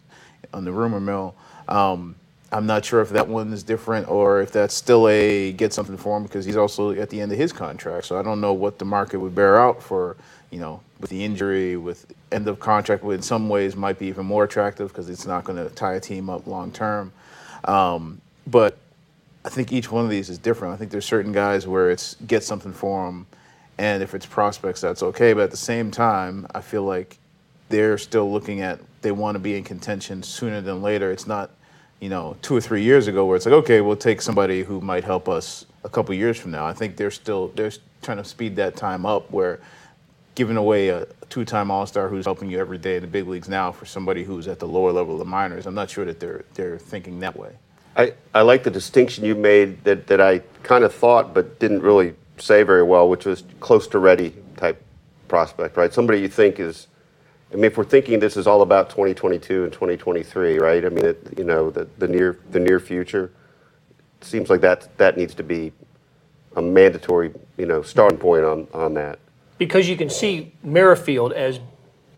on 0.53 0.65
the 0.65 0.71
rumor 0.71 0.99
mill. 0.99 1.33
Um, 1.69 2.15
I'm 2.51 2.65
not 2.65 2.83
sure 2.83 2.99
if 2.99 3.09
that 3.11 3.25
one 3.25 3.53
is 3.53 3.63
different 3.63 4.09
or 4.09 4.41
if 4.41 4.51
that's 4.51 4.73
still 4.73 5.07
a 5.07 5.53
get 5.53 5.71
something 5.71 5.95
for 5.95 6.17
him 6.17 6.23
because 6.23 6.43
he's 6.43 6.57
also 6.57 6.91
at 6.91 7.09
the 7.09 7.21
end 7.21 7.31
of 7.31 7.37
his 7.37 7.53
contract. 7.53 8.05
So 8.05 8.19
I 8.19 8.21
don't 8.21 8.41
know 8.41 8.51
what 8.51 8.79
the 8.79 8.85
market 8.85 9.19
would 9.19 9.33
bear 9.33 9.57
out 9.57 9.81
for, 9.81 10.17
you 10.51 10.59
know, 10.59 10.81
with 10.99 11.09
the 11.09 11.23
injury, 11.23 11.77
with 11.77 12.05
end 12.33 12.49
of 12.49 12.59
contract, 12.59 13.03
which 13.03 13.15
in 13.15 13.21
some 13.21 13.47
ways 13.47 13.77
might 13.77 13.97
be 13.97 14.07
even 14.07 14.25
more 14.25 14.43
attractive 14.43 14.89
because 14.89 15.09
it's 15.09 15.25
not 15.25 15.45
going 15.45 15.63
to 15.63 15.73
tie 15.73 15.93
a 15.93 15.99
team 16.01 16.29
up 16.29 16.47
long 16.47 16.69
term. 16.71 17.13
Um, 17.63 18.19
but 18.45 18.77
I 19.45 19.49
think 19.49 19.71
each 19.71 19.91
one 19.91 20.03
of 20.03 20.09
these 20.09 20.29
is 20.29 20.37
different. 20.37 20.73
I 20.73 20.77
think 20.77 20.91
there's 20.91 21.05
certain 21.05 21.31
guys 21.31 21.65
where 21.65 21.89
it's 21.89 22.15
get 22.27 22.43
something 22.43 22.73
for 22.73 23.05
them, 23.05 23.27
and 23.77 24.03
if 24.03 24.13
it's 24.13 24.25
prospects, 24.25 24.81
that's 24.81 25.01
okay. 25.01 25.33
But 25.33 25.43
at 25.43 25.51
the 25.51 25.57
same 25.57 25.91
time, 25.91 26.45
I 26.53 26.61
feel 26.61 26.83
like 26.83 27.17
they're 27.69 27.97
still 27.97 28.31
looking 28.31 28.61
at 28.61 28.79
they 29.01 29.11
want 29.11 29.35
to 29.35 29.39
be 29.39 29.55
in 29.55 29.63
contention 29.63 30.23
sooner 30.23 30.59
than 30.59 30.81
later. 30.81 31.11
It's 31.11 31.27
not 31.27 31.51
you 31.99 32.09
know, 32.09 32.37
two 32.41 32.55
or 32.55 32.61
three 32.61 32.81
years 32.81 33.07
ago, 33.07 33.25
where 33.25 33.35
it's 33.35 33.45
like, 33.45 33.53
okay, 33.53 33.81
we'll 33.81 33.95
take 33.95 34.21
somebody 34.21 34.63
who 34.63 34.79
might 34.79 35.03
help 35.03 35.27
us 35.27 35.65
a 35.83 35.89
couple 35.89 36.15
years 36.15 36.37
from 36.37 36.51
now. 36.51 36.65
I 36.65 36.73
think 36.73 36.95
they're 36.95 37.11
still 37.11 37.49
they're 37.55 37.71
trying 38.01 38.17
to 38.17 38.23
speed 38.23 38.55
that 38.55 38.75
time 38.75 39.05
up, 39.05 39.29
where 39.31 39.59
giving 40.35 40.55
away 40.57 40.89
a 40.89 41.05
two-time 41.29 41.69
All-Star 41.69 42.07
who's 42.07 42.25
helping 42.25 42.49
you 42.49 42.57
every 42.59 42.77
day 42.77 42.95
in 42.95 43.01
the 43.01 43.07
big 43.07 43.27
leagues 43.27 43.49
now 43.49 43.71
for 43.71 43.85
somebody 43.85 44.23
who's 44.23 44.47
at 44.47 44.59
the 44.59 44.67
lower 44.67 44.93
level 44.93 45.13
of 45.13 45.19
the 45.19 45.25
minors, 45.25 45.65
I'm 45.65 45.75
not 45.75 45.89
sure 45.89 46.05
that 46.05 46.19
they're 46.19 46.45
they're 46.53 46.77
thinking 46.77 47.19
that 47.19 47.35
way. 47.37 47.51
I, 47.99 48.13
I 48.33 48.41
like 48.43 48.63
the 48.63 48.71
distinction 48.71 49.25
you 49.25 49.35
made 49.35 49.83
that, 49.83 50.07
that 50.07 50.21
I 50.21 50.39
kind 50.63 50.85
of 50.85 50.95
thought 50.95 51.33
but 51.33 51.59
didn't 51.59 51.81
really 51.81 52.15
say 52.37 52.63
very 52.63 52.83
well, 52.83 53.09
which 53.09 53.25
was 53.25 53.43
close 53.59 53.87
to 53.89 53.99
ready 53.99 54.33
type 54.55 54.81
prospect, 55.27 55.75
right? 55.75 55.93
Somebody 55.93 56.21
you 56.21 56.29
think 56.29 56.59
is 56.59 56.87
I 57.51 57.55
mean, 57.55 57.65
if 57.65 57.77
we're 57.77 57.83
thinking 57.83 58.19
this 58.19 58.37
is 58.37 58.47
all 58.47 58.61
about 58.61 58.89
2022 58.91 59.63
and 59.63 59.73
2023, 59.73 60.59
right? 60.59 60.85
I 60.85 60.89
mean, 60.89 61.03
it, 61.03 61.33
you 61.37 61.43
know, 61.43 61.71
the, 61.71 61.89
the 61.97 62.07
near 62.07 62.39
the 62.51 62.59
near 62.59 62.79
future 62.79 63.31
it 64.21 64.25
seems 64.25 64.49
like 64.49 64.61
that 64.61 64.97
that 64.97 65.17
needs 65.17 65.33
to 65.35 65.43
be 65.43 65.73
a 66.55 66.61
mandatory, 66.61 67.33
you 67.57 67.65
know, 67.65 67.81
starting 67.81 68.17
point 68.17 68.45
on 68.45 68.67
on 68.73 68.93
that. 68.93 69.19
Because 69.57 69.89
you 69.89 69.97
can 69.97 70.09
see 70.09 70.53
Merrifield 70.63 71.33
as 71.33 71.59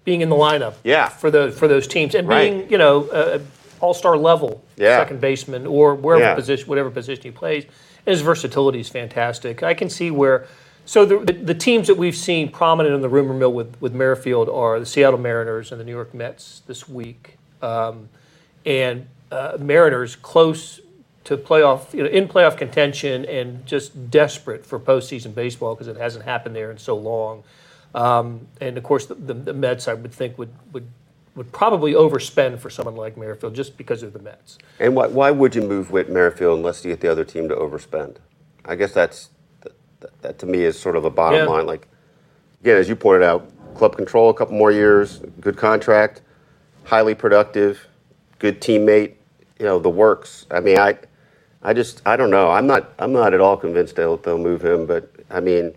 being 0.04 0.22
in 0.22 0.30
the 0.30 0.36
lineup 0.36 0.76
Yeah. 0.84 1.10
for 1.10 1.32
the 1.32 1.52
for 1.52 1.68
those 1.68 1.88
teams 1.88 2.14
and 2.14 2.28
Right. 2.28 2.52
being, 2.52 2.70
you 2.70 2.78
know, 2.78 3.10
a 3.12 3.42
all-star 3.80 4.16
level 4.16 4.61
Yeah. 4.78 4.98
second 5.00 5.22
baseman 5.22 5.68
or 5.68 5.96
wherever 5.96 6.24
Yeah. 6.24 6.36
position 6.36 6.68
whatever 6.68 6.90
position 6.90 7.24
he 7.24 7.32
plays. 7.32 7.64
And 8.06 8.14
his 8.14 8.22
versatility 8.22 8.80
is 8.80 8.90
fantastic. 8.90 9.62
I 9.64 9.74
can 9.74 9.90
see 9.90 10.12
where 10.12 10.48
so 10.86 11.06
the, 11.06 11.20
the, 11.20 11.34
the 11.34 11.54
teams 11.54 11.88
that 11.88 11.96
we've 11.98 12.16
seen 12.16 12.50
prominent 12.52 12.96
in 12.96 13.02
the 13.02 13.10
rumor 13.10 13.34
mill 13.34 13.54
with, 13.54 13.80
with 13.80 13.94
Merrifield 13.94 14.50
are 14.50 14.80
the 14.80 14.86
Seattle 14.86 15.20
Mariners 15.20 15.72
and 15.72 15.80
the 15.80 15.86
New 15.86 15.92
York 15.92 16.14
Mets 16.14 16.64
this 16.68 16.90
week. 16.90 17.38
Um, 17.62 18.10
and 18.66 19.08
uh, 19.32 19.58
Mariners 19.60 20.16
close 20.16 20.80
to 21.26 21.38
playoff, 21.38 21.94
you 21.94 22.04
know, 22.04 22.10
in 22.10 22.28
playoff 22.28 22.58
contention 22.58 23.26
and 23.26 23.66
just 23.66 24.10
desperate 24.10 24.66
for 24.66 24.80
postseason 24.80 25.36
baseball 25.36 25.76
because 25.76 25.88
it 25.88 25.98
hasn't 25.98 26.26
happened 26.26 26.56
there 26.56 26.72
in 26.72 26.78
so 26.80 26.98
long. 26.98 27.44
Um, 27.94 28.48
and 28.60 28.78
of 28.78 28.84
course, 28.84 29.06
the, 29.06 29.16
the, 29.16 29.34
the 29.34 29.54
Mets, 29.54 29.88
I 29.88 29.94
would 29.94 30.12
think, 30.12 30.38
would, 30.38 30.50
would 30.74 30.88
would 31.36 31.52
probably 31.52 31.94
overspend 31.94 32.60
for 32.60 32.70
someone 32.70 32.96
like 32.96 33.18
Merrifield 33.18 33.56
just 33.56 33.78
because 33.78 34.04
of 34.04 34.14
the 34.14 34.20
Mets. 34.20 34.58
And 34.80 34.96
why, 34.96 35.08
why 35.08 35.32
would 35.32 35.56
you 35.56 35.62
move 35.62 35.92
Whit 35.92 36.10
Merrifield 36.10 36.58
unless 36.58 36.84
you 36.84 36.92
get 36.92 37.00
the 37.02 37.12
other 37.12 37.24
team 37.24 37.48
to 37.50 37.56
overspend? 37.56 38.18
I 38.66 38.76
guess 38.76 38.94
that's 38.94 39.30
that, 39.62 40.22
that, 40.22 40.40
to 40.40 40.46
me 40.46 40.64
is 40.64 40.78
sort 40.80 40.96
of 40.96 41.06
a 41.06 41.10
bottom 41.10 41.40
Yeah. 41.40 41.46
line. 41.46 41.66
Like 41.66 41.88
again, 42.62 42.78
as 42.78 42.90
you 42.90 42.96
pointed 42.96 43.24
out, 43.24 43.50
club 43.76 43.96
control, 43.96 44.30
a 44.30 44.34
couple 44.34 44.56
more 44.56 44.72
years, 44.72 45.22
good 45.40 45.58
contract, 45.58 46.22
highly 46.84 47.16
productive, 47.16 47.88
good 48.40 48.62
teammate. 48.62 49.14
You 49.60 49.66
know 49.68 49.80
the 49.80 49.90
works. 49.90 50.48
I 50.52 50.60
mean, 50.60 50.80
I, 50.80 50.98
I 51.62 51.74
just 51.74 52.02
I 52.06 52.18
don't 52.18 52.32
know. 52.32 52.50
I'm 52.50 52.68
not 52.68 52.94
I'm 53.00 53.14
not 53.14 53.34
at 53.34 53.40
all 53.40 53.56
convinced 53.56 53.96
they'll 53.96 54.18
they'll 54.18 54.38
move 54.38 54.64
him. 54.66 54.86
But 54.86 55.10
I 55.30 55.40
mean, 55.40 55.74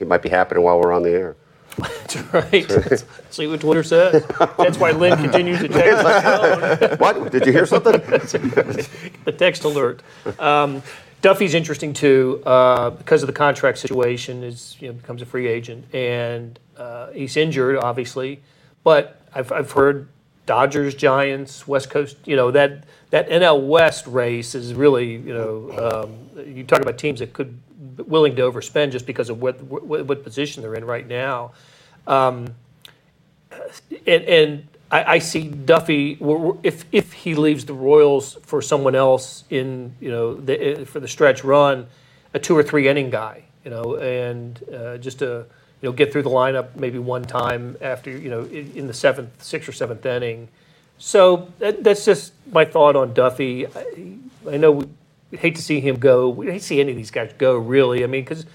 it 0.00 0.06
might 0.06 0.22
be 0.22 0.28
happening 0.28 0.62
while 0.62 0.80
we're 0.80 0.92
on 0.92 1.02
the 1.02 1.10
air. 1.10 1.36
That's 1.78 2.16
right. 2.32 3.04
See 3.30 3.46
what 3.46 3.60
Twitter 3.60 3.82
says. 3.82 4.24
That's 4.58 4.78
why 4.78 4.92
Lynn 4.92 5.16
continues 5.18 5.58
to 5.60 5.68
check 5.68 5.86
his 5.86 6.02
phone. 6.02 6.98
what? 6.98 7.32
Did 7.32 7.46
you 7.46 7.52
hear 7.52 7.66
something? 7.66 7.92
the 9.24 9.34
text 9.36 9.64
alert. 9.64 10.02
Um, 10.38 10.82
Duffy's 11.20 11.54
interesting 11.54 11.94
too 11.94 12.42
uh, 12.44 12.90
because 12.90 13.22
of 13.22 13.26
the 13.28 13.32
contract 13.32 13.78
situation. 13.78 14.44
Is 14.44 14.76
you 14.78 14.88
know 14.88 14.92
becomes 14.94 15.22
a 15.22 15.26
free 15.26 15.48
agent 15.48 15.92
and 15.94 16.58
uh, 16.76 17.10
he's 17.12 17.36
injured, 17.36 17.78
obviously. 17.78 18.42
But 18.82 19.20
I've, 19.34 19.50
I've 19.50 19.72
heard 19.72 20.08
Dodgers, 20.46 20.94
Giants, 20.94 21.66
West 21.66 21.88
Coast. 21.90 22.18
You 22.26 22.36
know 22.36 22.50
that 22.50 22.84
that 23.10 23.28
NL 23.30 23.66
West 23.66 24.06
race 24.06 24.54
is 24.54 24.74
really 24.74 25.12
you 25.12 25.32
know 25.32 26.04
um, 26.04 26.46
you 26.46 26.62
talk 26.62 26.82
about 26.82 26.98
teams 26.98 27.20
that 27.20 27.32
could 27.32 27.58
willing 27.98 28.36
to 28.36 28.42
overspend 28.42 28.92
just 28.92 29.06
because 29.06 29.30
of 29.30 29.40
what 29.40 29.62
what, 29.62 30.06
what 30.06 30.24
position 30.24 30.62
they're 30.62 30.74
in 30.74 30.84
right 30.84 31.06
now 31.06 31.52
and, 34.06 34.24
and 34.24 34.68
I, 34.90 35.14
I 35.14 35.18
see 35.18 35.48
Duffy 35.48 36.18
if 36.62 36.84
if 36.92 37.12
he 37.12 37.34
leaves 37.34 37.64
the 37.64 37.74
Royals 37.74 38.34
for 38.42 38.62
someone 38.62 38.94
else 38.94 39.44
in 39.50 39.94
you 40.00 40.10
know 40.10 40.34
the, 40.34 40.62
eh, 40.62 40.84
for 40.84 41.00
the 41.00 41.08
stretch 41.08 41.44
run, 41.44 41.86
a 42.34 42.38
two 42.38 42.56
or 42.56 42.62
three 42.62 42.88
inning 42.88 43.10
guy, 43.10 43.44
you 43.64 43.70
know, 43.70 43.96
and 43.96 44.62
uh, 44.72 44.98
just 44.98 45.20
to 45.20 45.46
you 45.80 45.88
know 45.88 45.92
get 45.92 46.12
through 46.12 46.22
the 46.22 46.30
lineup 46.30 46.76
maybe 46.76 46.98
one 46.98 47.24
time 47.24 47.76
after 47.80 48.10
you 48.10 48.30
know 48.30 48.42
in, 48.44 48.72
in 48.74 48.86
the 48.86 48.94
seventh, 48.94 49.42
sixth 49.42 49.68
or 49.68 49.72
seventh 49.72 50.04
inning. 50.06 50.48
So 50.98 51.48
that, 51.58 51.82
that's 51.82 52.04
just 52.04 52.32
my 52.52 52.64
thought 52.64 52.96
on 52.96 53.14
Duffy. 53.14 53.66
I, 53.66 54.16
I 54.50 54.56
know 54.56 54.72
we 54.72 54.86
hate 55.36 55.56
to 55.56 55.62
see 55.62 55.80
him 55.80 55.96
go. 55.96 56.28
We 56.28 56.46
hate 56.46 56.60
to 56.60 56.64
see 56.64 56.80
any 56.80 56.92
of 56.92 56.96
these 56.96 57.10
guys 57.10 57.32
go. 57.38 57.56
Really, 57.56 58.04
I 58.04 58.06
mean, 58.06 58.22
because 58.22 58.46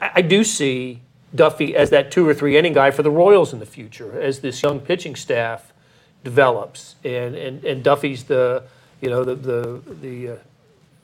I, 0.00 0.10
I 0.16 0.22
do 0.22 0.44
see 0.44 1.02
Duffy 1.34 1.76
as 1.76 1.90
that 1.90 2.10
two 2.10 2.28
or 2.28 2.34
three 2.34 2.56
inning 2.56 2.72
guy 2.72 2.90
for 2.90 3.02
the 3.02 3.10
Royals 3.10 3.52
in 3.52 3.58
the 3.58 3.66
future 3.66 4.20
as 4.20 4.40
this 4.40 4.62
young 4.62 4.80
pitching 4.80 5.14
staff 5.14 5.72
develops, 6.24 6.96
and 7.04 7.34
and, 7.34 7.64
and 7.64 7.82
Duffy's 7.82 8.24
the 8.24 8.64
you 9.00 9.08
know 9.08 9.24
the 9.24 9.34
the 9.34 9.94
the, 10.00 10.28
uh, 10.28 10.36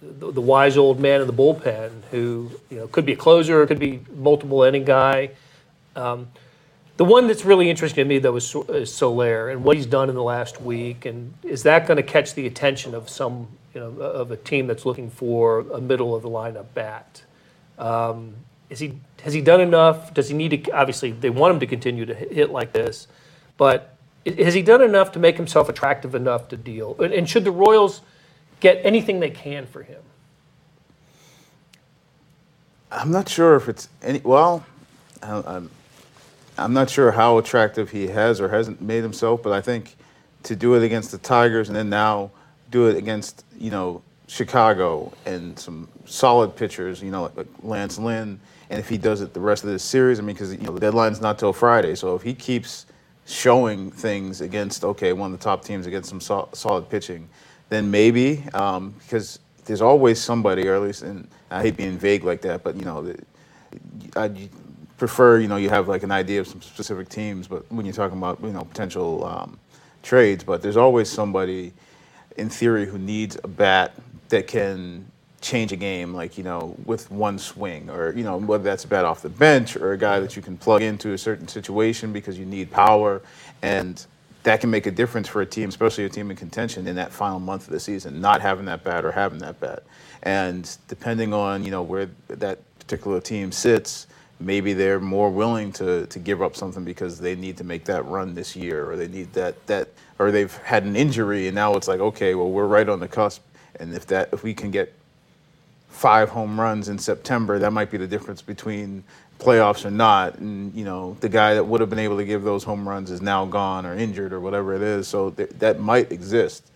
the 0.02 0.32
the 0.32 0.40
wise 0.40 0.76
old 0.76 1.00
man 1.00 1.20
in 1.20 1.26
the 1.26 1.32
bullpen 1.32 1.90
who 2.10 2.50
you 2.70 2.78
know 2.78 2.88
could 2.88 3.06
be 3.06 3.12
a 3.12 3.16
closer, 3.16 3.66
could 3.66 3.78
be 3.78 4.00
multiple 4.14 4.62
inning 4.62 4.84
guy. 4.84 5.30
Um, 5.94 6.28
the 6.96 7.04
one 7.04 7.26
that's 7.26 7.44
really 7.44 7.68
interesting 7.68 8.04
to 8.04 8.08
me 8.08 8.18
though 8.18 8.36
is, 8.36 8.54
is 8.68 8.92
Soler 8.92 9.50
and 9.50 9.62
what 9.64 9.76
he's 9.76 9.86
done 9.86 10.08
in 10.08 10.14
the 10.14 10.22
last 10.22 10.60
week, 10.60 11.04
and 11.04 11.34
is 11.42 11.62
that 11.64 11.86
going 11.86 11.98
to 11.98 12.02
catch 12.02 12.34
the 12.34 12.46
attention 12.46 12.94
of 12.94 13.08
some 13.08 13.48
you 13.76 13.82
know 13.82 14.00
of 14.00 14.30
a 14.30 14.36
team 14.38 14.66
that's 14.66 14.86
looking 14.86 15.10
for 15.10 15.60
a 15.70 15.80
middle 15.82 16.16
of 16.16 16.22
the 16.22 16.30
lineup 16.30 16.64
bat? 16.72 17.22
Um, 17.78 18.36
is 18.70 18.78
he 18.78 18.94
has 19.22 19.34
he 19.34 19.42
done 19.42 19.60
enough? 19.60 20.14
Does 20.14 20.30
he 20.30 20.34
need 20.34 20.64
to? 20.64 20.70
Obviously, 20.72 21.12
they 21.12 21.28
want 21.28 21.52
him 21.52 21.60
to 21.60 21.66
continue 21.66 22.06
to 22.06 22.14
hit 22.14 22.32
hit 22.32 22.50
like 22.50 22.72
this, 22.72 23.06
but 23.58 23.94
has 24.24 24.54
he 24.54 24.62
done 24.62 24.82
enough 24.82 25.12
to 25.12 25.18
make 25.18 25.36
himself 25.36 25.68
attractive 25.68 26.14
enough 26.14 26.48
to 26.48 26.56
deal? 26.56 26.96
And, 26.98 27.12
and 27.12 27.28
should 27.28 27.44
the 27.44 27.50
Royals 27.50 28.00
get 28.60 28.80
anything 28.82 29.20
they 29.20 29.30
can 29.30 29.66
for 29.66 29.82
him? 29.82 30.00
I'm 32.90 33.10
not 33.10 33.28
sure 33.28 33.56
if 33.56 33.68
it's 33.68 33.90
any. 34.02 34.20
Well, 34.20 34.64
I'm, 35.22 35.70
I'm 36.56 36.72
not 36.72 36.88
sure 36.88 37.12
how 37.12 37.36
attractive 37.36 37.90
he 37.90 38.06
has 38.06 38.40
or 38.40 38.48
hasn't 38.48 38.80
made 38.80 39.02
himself, 39.02 39.42
but 39.42 39.52
I 39.52 39.60
think 39.60 39.96
to 40.44 40.56
do 40.56 40.74
it 40.74 40.82
against 40.82 41.10
the 41.10 41.18
Tigers 41.18 41.68
and 41.68 41.76
then 41.76 41.90
now 41.90 42.30
do 42.70 42.88
it 42.88 42.96
against 42.96 43.44
you 43.58 43.70
know 43.70 44.02
Chicago 44.28 45.12
and 45.24 45.58
some 45.58 45.88
solid 46.04 46.56
pitchers, 46.56 47.02
you 47.02 47.10
know 47.10 47.22
like, 47.22 47.36
like 47.36 47.46
Lance 47.62 47.98
Lynn, 47.98 48.40
and 48.70 48.80
if 48.80 48.88
he 48.88 48.98
does 48.98 49.20
it 49.20 49.32
the 49.34 49.40
rest 49.40 49.64
of 49.64 49.70
this 49.70 49.82
series, 49.82 50.18
I 50.18 50.22
mean, 50.22 50.34
because 50.34 50.52
you 50.52 50.58
know 50.60 50.72
the 50.72 50.80
deadline's 50.80 51.20
not 51.20 51.38
till 51.38 51.52
Friday, 51.52 51.94
so 51.94 52.14
if 52.14 52.22
he 52.22 52.34
keeps 52.34 52.86
showing 53.26 53.90
things 53.90 54.40
against 54.40 54.84
okay 54.84 55.12
one 55.12 55.32
of 55.32 55.38
the 55.38 55.42
top 55.42 55.64
teams 55.64 55.86
against 55.86 56.08
some 56.08 56.20
sol- 56.20 56.48
solid 56.52 56.88
pitching, 56.88 57.28
then 57.68 57.90
maybe 57.90 58.44
um, 58.54 58.94
because 59.00 59.38
there's 59.64 59.82
always 59.82 60.20
somebody, 60.20 60.66
or 60.66 60.74
at 60.74 60.82
least, 60.82 61.02
and 61.02 61.28
I 61.50 61.62
hate 61.62 61.76
being 61.76 61.98
vague 61.98 62.24
like 62.24 62.40
that, 62.42 62.62
but 62.62 62.76
you 62.76 62.84
know, 62.84 63.14
I 64.16 64.30
prefer 64.96 65.38
you 65.38 65.48
know 65.48 65.56
you 65.56 65.68
have 65.68 65.88
like 65.88 66.02
an 66.02 66.10
idea 66.10 66.40
of 66.40 66.48
some 66.48 66.62
specific 66.62 67.08
teams, 67.08 67.46
but 67.46 67.70
when 67.70 67.86
you're 67.86 67.94
talking 67.94 68.18
about 68.18 68.40
you 68.42 68.50
know 68.50 68.64
potential 68.64 69.24
um, 69.24 69.58
trades, 70.02 70.42
but 70.42 70.62
there's 70.62 70.76
always 70.76 71.08
somebody 71.08 71.72
in 72.36 72.48
theory 72.48 72.86
who 72.86 72.98
needs 72.98 73.36
a 73.42 73.48
bat 73.48 73.94
that 74.28 74.46
can 74.46 75.10
change 75.40 75.72
a 75.72 75.76
game, 75.76 76.14
like 76.14 76.36
you 76.36 76.44
know, 76.44 76.76
with 76.84 77.10
one 77.10 77.38
swing, 77.38 77.88
or 77.90 78.12
you 78.12 78.24
know, 78.24 78.36
whether 78.36 78.64
that's 78.64 78.84
a 78.84 78.88
bat 78.88 79.04
off 79.04 79.22
the 79.22 79.28
bench 79.28 79.76
or 79.76 79.92
a 79.92 79.98
guy 79.98 80.20
that 80.20 80.36
you 80.36 80.42
can 80.42 80.56
plug 80.56 80.82
into 80.82 81.12
a 81.12 81.18
certain 81.18 81.48
situation 81.48 82.12
because 82.12 82.38
you 82.38 82.46
need 82.46 82.70
power, 82.70 83.22
and 83.62 84.06
that 84.42 84.60
can 84.60 84.70
make 84.70 84.86
a 84.86 84.90
difference 84.90 85.28
for 85.28 85.42
a 85.42 85.46
team, 85.46 85.68
especially 85.68 86.04
a 86.04 86.08
team 86.08 86.30
in 86.30 86.36
contention 86.36 86.86
in 86.86 86.96
that 86.96 87.12
final 87.12 87.40
month 87.40 87.66
of 87.66 87.72
the 87.72 87.80
season, 87.80 88.20
not 88.20 88.40
having 88.40 88.64
that 88.66 88.84
bat 88.84 89.04
or 89.04 89.12
having 89.12 89.38
that 89.38 89.58
bat. 89.60 89.82
And 90.22 90.76
depending 90.88 91.32
on 91.32 91.64
you 91.64 91.70
know 91.70 91.82
where 91.82 92.10
that 92.28 92.58
particular 92.78 93.20
team 93.20 93.52
sits, 93.52 94.06
maybe 94.38 94.72
they're 94.72 95.00
more 95.00 95.30
willing 95.30 95.72
to, 95.72 96.06
to 96.06 96.18
give 96.18 96.42
up 96.42 96.56
something 96.56 96.84
because 96.84 97.18
they 97.18 97.34
need 97.34 97.56
to 97.56 97.64
make 97.64 97.84
that 97.84 98.04
run 98.06 98.34
this 98.34 98.54
year, 98.54 98.90
or 98.90 98.96
they 98.96 99.08
need 99.08 99.32
that 99.32 99.66
that, 99.66 99.88
or 100.18 100.30
they've 100.30 100.54
had 100.58 100.84
an 100.84 100.96
injury, 100.96 101.46
and 101.46 101.54
now 101.54 101.74
it's 101.74 101.88
like, 101.88 102.00
okay, 102.00 102.34
well, 102.34 102.50
we're 102.50 102.66
right 102.66 102.88
on 102.88 103.00
the 103.00 103.08
cusp, 103.08 103.42
and 103.80 103.94
if 103.94 104.06
that 104.06 104.28
if 104.32 104.42
we 104.42 104.54
can 104.54 104.70
get 104.70 104.92
five 105.88 106.28
home 106.28 106.60
runs 106.60 106.88
in 106.88 106.98
September, 106.98 107.58
that 107.58 107.72
might 107.72 107.90
be 107.90 107.96
the 107.96 108.06
difference 108.06 108.42
between 108.42 109.02
playoffs 109.38 109.84
or 109.84 109.90
not. 109.90 110.38
And 110.38 110.74
you 110.74 110.84
know, 110.84 111.16
the 111.20 111.28
guy 111.28 111.54
that 111.54 111.64
would 111.64 111.80
have 111.80 111.90
been 111.90 111.98
able 111.98 112.18
to 112.18 112.24
give 112.24 112.42
those 112.42 112.64
home 112.64 112.88
runs 112.88 113.10
is 113.10 113.22
now 113.22 113.46
gone 113.46 113.86
or 113.86 113.94
injured 113.94 114.32
or 114.32 114.40
whatever 114.40 114.74
it 114.74 114.82
is. 114.82 115.08
So 115.08 115.30
th- 115.30 115.50
that 115.58 115.80
might 115.80 116.12
exist. 116.12 116.70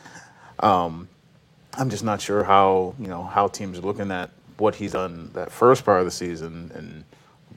Um, 0.60 1.08
I'm 1.74 1.90
just 1.90 2.04
not 2.04 2.20
sure 2.20 2.44
how 2.44 2.94
you 2.98 3.08
know 3.08 3.22
how 3.22 3.48
teams 3.48 3.78
are 3.78 3.82
looking 3.82 4.10
at 4.10 4.30
what 4.58 4.74
he's 4.74 4.92
done 4.92 5.30
that 5.32 5.50
first 5.50 5.84
part 5.84 6.00
of 6.00 6.04
the 6.04 6.10
season 6.10 6.70
and 6.74 7.04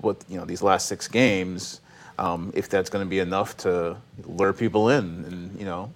what 0.04 0.24
you 0.30 0.38
know 0.38 0.46
these 0.46 0.62
last 0.62 0.88
six 0.88 1.08
games. 1.08 1.82
Um, 2.20 2.54
if 2.56 2.70
that's 2.70 2.92
going 2.92 3.04
to 3.04 3.10
be 3.10 3.18
enough 3.18 3.58
to 3.58 3.98
lure 4.26 4.54
people 4.54 4.90
in, 4.90 5.26
and 5.26 5.60
you 5.60 5.66
know, 5.66 5.92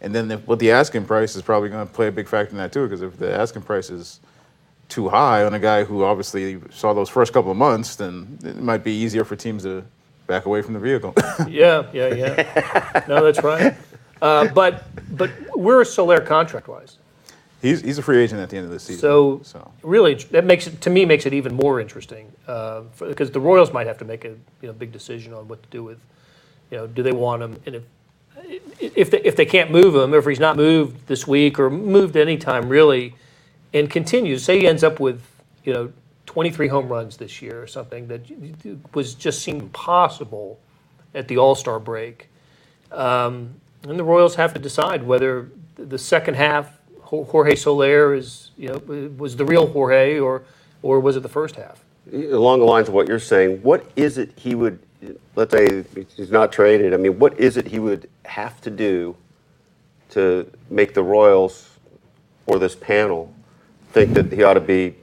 and 0.00 0.14
then 0.14 0.30
if, 0.30 0.46
what 0.46 0.60
the 0.60 0.70
asking 0.70 1.06
price 1.06 1.34
is 1.34 1.42
probably 1.42 1.70
going 1.70 1.86
to 1.86 1.92
play 1.92 2.06
a 2.06 2.12
big 2.12 2.28
factor 2.28 2.52
in 2.52 2.58
that 2.58 2.72
too, 2.72 2.84
because 2.86 3.02
if 3.02 3.18
the 3.18 3.34
asking 3.34 3.62
price 3.62 3.90
is 3.90 4.20
too 4.88 5.08
high 5.08 5.44
on 5.44 5.54
a 5.54 5.58
guy 5.58 5.82
who 5.82 6.04
obviously 6.04 6.60
saw 6.70 6.92
those 6.92 7.08
first 7.08 7.32
couple 7.32 7.50
of 7.50 7.56
months, 7.56 7.96
then 7.96 8.38
it 8.44 8.60
might 8.60 8.84
be 8.84 8.92
easier 8.92 9.24
for 9.24 9.34
teams 9.34 9.64
to 9.64 9.84
back 10.26 10.46
away 10.46 10.62
from 10.62 10.74
the 10.74 10.80
vehicle. 10.80 11.14
Yeah, 11.48 11.84
yeah, 11.92 12.14
yeah. 12.14 13.04
No, 13.08 13.24
that's 13.24 13.42
right. 13.42 13.74
Uh, 14.22 14.48
but 14.48 14.84
but 15.16 15.30
is 15.82 15.92
Soler 15.92 16.20
contract 16.20 16.68
wise? 16.68 16.98
He's, 17.64 17.80
he's 17.80 17.98
a 17.98 18.02
free 18.02 18.22
agent 18.22 18.40
at 18.40 18.50
the 18.50 18.56
end 18.56 18.66
of 18.66 18.72
the 18.72 18.78
season. 18.78 19.00
So, 19.00 19.40
so. 19.42 19.70
really, 19.82 20.14
that 20.14 20.44
makes 20.44 20.66
it 20.66 20.80
to 20.82 20.90
me 20.90 21.04
makes 21.04 21.26
it 21.26 21.32
even 21.32 21.54
more 21.54 21.80
interesting 21.80 22.30
because 22.46 23.30
the 23.30 23.40
Royals 23.40 23.72
might 23.72 23.86
have 23.86 23.98
to 23.98 24.04
make 24.04 24.24
a 24.24 24.30
you 24.60 24.68
know 24.68 24.72
big 24.72 24.92
decision 24.92 25.32
on 25.32 25.48
what 25.48 25.62
to 25.62 25.68
do 25.70 25.82
with 25.82 25.98
you 26.70 26.78
know 26.78 26.86
do 26.86 27.02
they 27.02 27.12
want 27.12 27.42
him 27.42 27.60
and 27.66 27.76
if 27.76 27.84
if 28.80 29.10
they, 29.10 29.20
if 29.20 29.36
they 29.36 29.46
can't 29.46 29.70
move 29.70 29.94
him 29.94 30.12
if 30.14 30.26
he's 30.26 30.40
not 30.40 30.56
moved 30.56 31.06
this 31.06 31.26
week 31.26 31.58
or 31.58 31.70
moved 31.70 32.16
any 32.16 32.36
time 32.36 32.68
really 32.68 33.14
and 33.72 33.90
continues 33.90 34.44
say 34.44 34.58
he 34.58 34.66
ends 34.66 34.84
up 34.84 35.00
with 35.00 35.22
you 35.64 35.72
know 35.72 35.92
23 36.26 36.68
home 36.68 36.88
runs 36.88 37.16
this 37.16 37.40
year 37.40 37.62
or 37.62 37.66
something 37.68 38.08
that 38.08 38.22
was 38.92 39.14
just 39.14 39.42
seemed 39.42 39.62
impossible 39.62 40.58
at 41.14 41.28
the 41.28 41.38
All 41.38 41.54
Star 41.54 41.78
break. 41.78 42.28
Um, 42.90 43.54
and 43.84 43.98
the 43.98 44.04
Royals 44.04 44.34
have 44.34 44.52
to 44.54 44.58
decide 44.58 45.04
whether 45.04 45.50
the 45.76 45.98
second 45.98 46.34
half 46.34 46.78
Jorge 47.04 47.54
Soler 47.54 48.14
is 48.14 48.50
you 48.56 48.68
know 48.68 48.78
was 49.16 49.36
the 49.36 49.44
real 49.44 49.66
Jorge 49.66 50.18
or 50.18 50.42
or 50.84 51.00
was 51.00 51.16
it 51.16 51.20
the 51.20 51.30
first 51.30 51.56
half? 51.56 51.82
Along 52.12 52.58
the 52.58 52.66
lines 52.66 52.88
of 52.88 52.94
what 52.94 53.08
you're 53.08 53.18
saying, 53.18 53.62
what 53.62 53.90
is 53.96 54.18
it 54.18 54.32
he 54.36 54.54
would, 54.54 54.78
let's 55.34 55.50
say 55.50 55.82
he's 56.14 56.30
not 56.30 56.52
traded, 56.52 56.92
I 56.92 56.98
mean, 56.98 57.18
what 57.18 57.40
is 57.40 57.56
it 57.56 57.66
he 57.66 57.78
would 57.78 58.10
have 58.26 58.60
to 58.60 58.70
do 58.70 59.16
to 60.10 60.48
make 60.68 60.92
the 60.92 61.02
Royals 61.02 61.70
or 62.46 62.58
this 62.58 62.76
panel 62.76 63.32
think 63.92 64.12
that 64.12 64.30
he 64.30 64.42
ought 64.42 64.54
to 64.54 64.60
be 64.60 64.94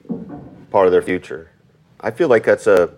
part 0.69 0.85
of 0.85 0.91
their 0.91 1.01
future? 1.01 1.49
I 1.99 2.11
feel 2.11 2.27
like 2.27 2.43
that's 2.43 2.67
a, 2.67 2.91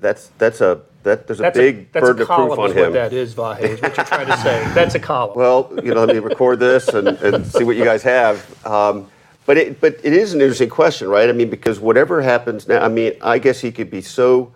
that's, 0.00 0.32
that's 0.38 0.60
a, 0.60 0.80
that, 1.02 1.26
there's 1.26 1.40
a 1.40 1.42
That's 1.44 1.58
big 1.58 1.92
that's 1.92 2.04
burden 2.04 2.20
a 2.20 2.22
of 2.22 2.28
proof 2.28 2.58
on 2.58 2.72
him. 2.76 2.92
that 2.92 3.12
is, 3.12 3.34
Vahe, 3.34 3.60
is 3.60 3.80
what 3.82 3.96
you're 3.96 4.06
trying 4.06 4.26
to 4.26 4.36
say. 4.38 4.64
That's 4.74 4.94
a 4.94 5.00
column. 5.00 5.36
Well, 5.36 5.72
you 5.82 5.94
know, 5.94 6.04
let 6.04 6.14
me 6.14 6.20
record 6.20 6.60
this 6.60 6.88
and, 6.88 7.08
and 7.08 7.46
see 7.46 7.64
what 7.64 7.76
you 7.76 7.84
guys 7.84 8.02
have. 8.02 8.66
Um, 8.66 9.08
but 9.46 9.56
it, 9.56 9.80
but 9.80 9.98
it 10.04 10.12
is 10.12 10.34
an 10.34 10.40
interesting 10.40 10.70
question, 10.70 11.08
right? 11.08 11.28
I 11.28 11.32
mean, 11.32 11.50
because 11.50 11.80
whatever 11.80 12.22
happens 12.22 12.68
now, 12.68 12.84
I 12.84 12.88
mean, 12.88 13.14
I 13.22 13.38
guess 13.38 13.60
he 13.60 13.72
could 13.72 13.90
be 13.90 14.00
so, 14.00 14.54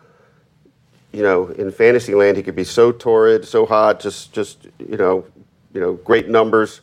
you 1.13 1.23
know, 1.23 1.49
in 1.49 1.71
fantasy 1.73 2.15
land, 2.15 2.37
he 2.37 2.43
could 2.43 2.57
be 2.57 2.65
so 2.65 2.93
torrid, 2.93 3.45
so 3.47 3.67
hot, 3.67 4.01
just, 4.01 4.33
just, 4.33 4.69
you 4.79 4.97
know, 4.97 5.25
you 5.75 5.81
know, 5.81 5.95
great 5.95 6.29
numbers. 6.29 6.81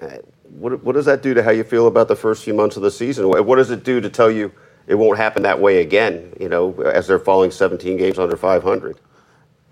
Uh, 0.00 0.18
What, 0.52 0.84
what 0.84 0.92
does 0.94 1.06
that 1.06 1.22
do 1.22 1.32
to 1.34 1.42
how 1.42 1.50
you 1.50 1.64
feel 1.64 1.86
about 1.86 2.08
the 2.08 2.16
first 2.16 2.44
few 2.44 2.52
months 2.54 2.76
of 2.76 2.82
the 2.82 2.90
season? 2.90 3.26
What 3.28 3.56
does 3.56 3.70
it 3.70 3.84
do 3.84 4.00
to 4.02 4.10
tell 4.10 4.30
you 4.30 4.52
it 4.86 4.94
won't 4.96 5.18
happen 5.18 5.42
that 5.42 5.60
way 5.60 5.80
again? 5.80 6.32
You 6.40 6.48
know, 6.48 6.72
as 6.82 7.06
they're 7.06 7.18
falling 7.18 7.50
17 7.50 7.96
games 7.96 8.18
under 8.18 8.36
500. 8.36 8.98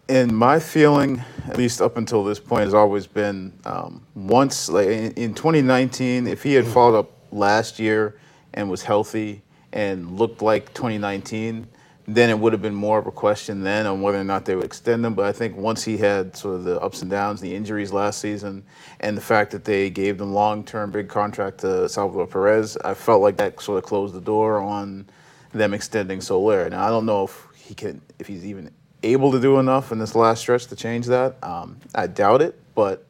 and 0.09 0.37
my 0.37 0.59
feeling, 0.59 1.23
at 1.47 1.57
least 1.57 1.81
up 1.81 1.97
until 1.97 2.25
this 2.25 2.41
point, 2.41 2.65
has 2.65 2.75
always 2.75 3.07
been 3.07 3.53
um, 3.65 4.05
once, 4.15 4.69
like 4.69 4.89
in, 4.89 5.13
in 5.13 5.35
2019, 5.35 6.27
if 6.27 6.43
he 6.43 6.55
had 6.55 6.67
followed 6.67 6.99
up 6.99 7.11
last 7.31 7.79
year 7.79 8.19
and 8.55 8.69
was 8.69 8.83
healthy 8.83 9.43
and 9.73 10.19
looked 10.19 10.43
like 10.43 10.75
2019, 10.75 11.67
then 12.15 12.31
it 12.31 12.39
would 12.39 12.53
have 12.53 12.63
been 12.63 12.75
more 12.75 12.99
of 12.99 13.07
a 13.07 13.13
question 13.13 13.63
then 13.63 13.87
on 13.87 14.03
whether 14.03 14.19
or 14.19 14.25
not 14.25 14.45
they 14.45 14.57
would 14.57 14.65
extend 14.65 15.05
him. 15.05 15.15
But 15.15 15.27
I 15.27 15.33
think 15.33 15.57
once 15.57 15.85
he 15.85 15.97
had 15.97 16.37
sort 16.37 16.57
of 16.57 16.65
the 16.65 16.81
ups 16.81 17.03
and 17.03 17.11
downs, 17.11 17.41
the 17.41 17.55
injuries 17.55 17.93
last 17.93 18.21
season, 18.21 18.65
and 19.01 19.17
the 19.17 19.21
fact 19.21 19.53
that 19.53 19.65
they 19.65 19.91
gave 19.91 20.19
the 20.19 20.25
long-term 20.25 20.91
big 20.91 21.09
contract 21.09 21.59
to 21.59 21.89
Salvador 21.89 22.27
Perez, 22.27 22.77
I 22.79 22.95
felt 22.95 23.23
like 23.23 23.37
that 23.37 23.61
sort 23.61 23.79
of 23.79 23.85
closed 23.85 24.15
the 24.15 24.21
door 24.21 24.59
on 24.61 25.09
them 25.53 25.73
extending 25.75 26.21
Soler. 26.21 26.69
Now 26.69 26.87
I 26.87 26.91
don't 26.91 27.07
know 27.07 27.25
if 27.25 27.47
he 27.57 27.75
can, 27.75 28.01
if 28.19 28.27
he's 28.27 28.45
even 28.45 28.71
able 29.03 29.33
to 29.33 29.41
do 29.41 29.59
enough 29.59 29.93
in 29.93 29.99
this 29.99 30.15
last 30.15 30.41
stretch 30.41 30.67
to 30.67 30.77
change 30.77 31.07
that. 31.07 31.37
Um, 31.43 31.79
I 31.95 32.07
doubt 32.07 32.43
it, 32.43 32.59
but 32.75 33.07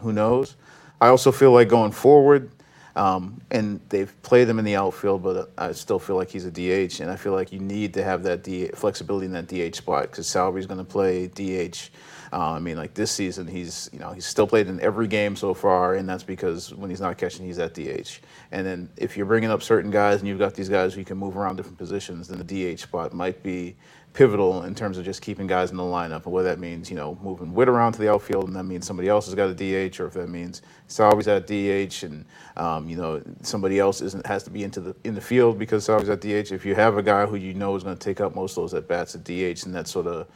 who 0.00 0.12
knows? 0.12 0.56
I 1.00 1.08
also 1.08 1.30
feel 1.32 1.52
like 1.52 1.68
going 1.68 1.92
forward, 1.92 2.50
um, 2.96 3.42
and 3.50 3.78
they've 3.90 4.10
played 4.22 4.48
him 4.48 4.58
in 4.58 4.64
the 4.64 4.74
outfield, 4.74 5.22
but 5.22 5.52
I 5.58 5.72
still 5.72 5.98
feel 5.98 6.16
like 6.16 6.30
he's 6.30 6.46
a 6.46 6.50
DH, 6.50 7.00
and 7.00 7.10
I 7.10 7.16
feel 7.16 7.32
like 7.32 7.52
you 7.52 7.60
need 7.60 7.92
to 7.94 8.02
have 8.02 8.22
that 8.22 8.46
flexibility 8.74 9.26
in 9.26 9.32
that 9.32 9.48
DH 9.48 9.76
spot 9.76 10.10
because 10.10 10.26
Salvy's 10.26 10.66
going 10.66 10.78
to 10.78 10.84
play 10.84 11.28
DH. 11.28 11.90
Uh, 12.32 12.52
I 12.52 12.58
mean, 12.58 12.78
like 12.78 12.94
this 12.94 13.10
season, 13.10 13.46
he's 13.46 13.90
you 13.92 13.98
know 13.98 14.12
he's 14.12 14.24
still 14.24 14.46
played 14.46 14.68
in 14.68 14.80
every 14.80 15.06
game 15.08 15.36
so 15.36 15.52
far, 15.52 15.96
and 15.96 16.08
that's 16.08 16.24
because 16.24 16.74
when 16.74 16.88
he's 16.88 17.00
not 17.00 17.18
catching, 17.18 17.44
he's 17.44 17.58
at 17.58 17.74
DH. 17.74 18.20
And 18.50 18.66
then 18.66 18.88
if 18.96 19.14
you're 19.14 19.26
bringing 19.26 19.50
up 19.50 19.62
certain 19.62 19.90
guys 19.90 20.20
and 20.20 20.28
you've 20.28 20.38
got 20.38 20.54
these 20.54 20.70
guys 20.70 20.94
who 20.94 21.04
can 21.04 21.18
move 21.18 21.36
around 21.36 21.56
different 21.56 21.78
positions, 21.78 22.28
then 22.28 22.38
the 22.44 22.74
DH 22.74 22.80
spot 22.80 23.12
might 23.12 23.42
be 23.42 23.76
pivotal 24.16 24.62
in 24.64 24.74
terms 24.74 24.96
of 24.96 25.04
just 25.04 25.20
keeping 25.20 25.46
guys 25.46 25.70
in 25.70 25.76
the 25.76 25.82
lineup. 25.82 26.24
And 26.24 26.32
whether 26.32 26.48
that 26.48 26.58
means, 26.58 26.90
you 26.90 26.96
know, 26.96 27.18
moving 27.22 27.52
Witt 27.52 27.68
around 27.68 27.92
to 27.92 27.98
the 28.00 28.10
outfield 28.10 28.48
and 28.48 28.56
that 28.56 28.64
means 28.64 28.86
somebody 28.86 29.08
else 29.08 29.26
has 29.26 29.34
got 29.34 29.50
a 29.50 29.54
DH, 29.54 30.00
or 30.00 30.06
if 30.06 30.14
that 30.14 30.28
means 30.28 30.62
Salvy's 30.88 31.28
at 31.28 31.46
DH 31.46 32.02
and, 32.02 32.24
um, 32.56 32.88
you 32.88 32.96
know, 32.96 33.22
somebody 33.42 33.78
else 33.78 34.00
isn't 34.00 34.26
has 34.26 34.42
to 34.44 34.50
be 34.50 34.64
into 34.64 34.80
the 34.80 34.96
in 35.04 35.14
the 35.14 35.20
field 35.20 35.58
because 35.58 35.84
Salvy's 35.84 36.08
at 36.08 36.22
DH. 36.22 36.50
If 36.50 36.64
you 36.64 36.74
have 36.74 36.96
a 36.96 37.02
guy 37.02 37.26
who 37.26 37.36
you 37.36 37.54
know 37.54 37.76
is 37.76 37.84
going 37.84 37.96
to 37.96 38.02
take 38.04 38.20
up 38.20 38.34
most 38.34 38.56
of 38.56 38.62
those 38.62 38.74
at 38.74 38.88
bats 38.88 39.14
at 39.14 39.22
DH, 39.22 39.66
and 39.66 39.74
that 39.74 39.86
sort 39.86 40.06
of 40.06 40.26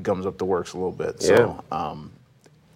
gums 0.00 0.24
up 0.24 0.38
the 0.38 0.44
works 0.44 0.72
a 0.72 0.76
little 0.76 0.92
bit. 0.92 1.20
So 1.20 1.62
um, 1.72 2.12